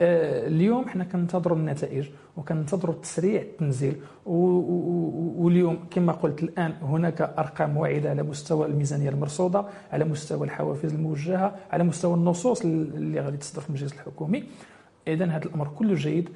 اليوم 0.00 0.88
حنا 0.88 1.04
كننتظروا 1.04 1.56
النتائج 1.58 2.08
وكننتظروا 2.36 2.94
تسريع 2.94 3.42
التنزيل 3.42 3.96
واليوم 4.26 5.78
كما 5.90 6.12
قلت 6.12 6.42
الآن 6.42 6.72
هناك 6.82 7.20
أرقام 7.22 7.76
واعدة 7.76 8.10
على 8.10 8.22
مستوى 8.22 8.66
الميزانية 8.66 9.08
المرصودة 9.08 9.64
على 9.92 10.04
مستوى 10.04 10.44
الحوافز 10.44 10.94
الموجهة 10.94 11.54
على 11.70 11.84
مستوى 11.84 12.14
النصوص 12.14 12.64
اللي 12.64 13.20
غادي 13.20 13.36
تصدر 13.36 13.60
في 13.60 13.68
المجلس 13.68 13.92
الحكومي. 13.92 14.44
اذا 15.08 15.24
هذا 15.24 15.44
الأمر 15.44 15.68
كله 15.68 15.94
جيد. 15.94 16.28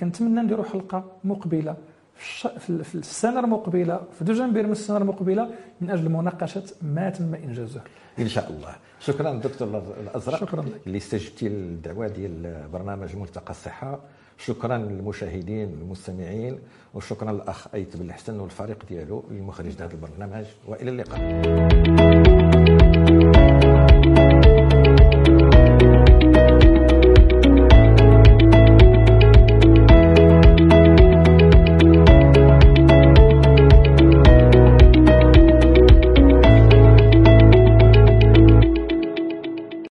كنتمنى 0.00 0.42
نديروا 0.42 0.64
حلقة 0.64 1.04
مقبلة 1.24 1.76
في 2.18 2.94
السنة 2.94 3.40
المقبلة 3.40 4.00
في 4.18 4.24
دجنبر 4.24 4.62
من 4.62 4.72
السنة 4.72 4.96
المقبلة 4.96 5.50
من 5.80 5.90
أجل 5.90 6.08
مناقشة 6.08 6.62
ما 6.82 7.10
تم 7.10 7.34
انجازه 7.34 7.80
إن 8.18 8.28
شاء 8.28 8.50
الله. 8.50 8.74
شكرا 9.00 9.32
دكتور 9.32 9.82
الأزرق 10.00 10.40
شكرا 10.40 10.62
لك. 10.62 10.80
اللي 10.86 10.98
استجبتي 10.98 11.48
للدعوه 11.48 12.08
ديال 12.08 12.68
برنامج 12.72 13.16
ملتقى 13.16 13.50
الصحة. 13.50 14.00
شكرا 14.38 14.78
للمشاهدين 14.78 15.68
والمستمعين 15.68 16.58
وشكرا 16.94 17.32
للأخ 17.32 17.74
ايت 17.74 17.96
بن 17.96 18.06
الحسن 18.06 18.40
والفريق 18.40 18.84
ديالو 18.88 19.24
المخرج 19.30 19.76
لهذا 19.78 19.92
البرنامج. 19.92 20.44
وإلى 20.66 20.90
اللقاء. 20.90 22.05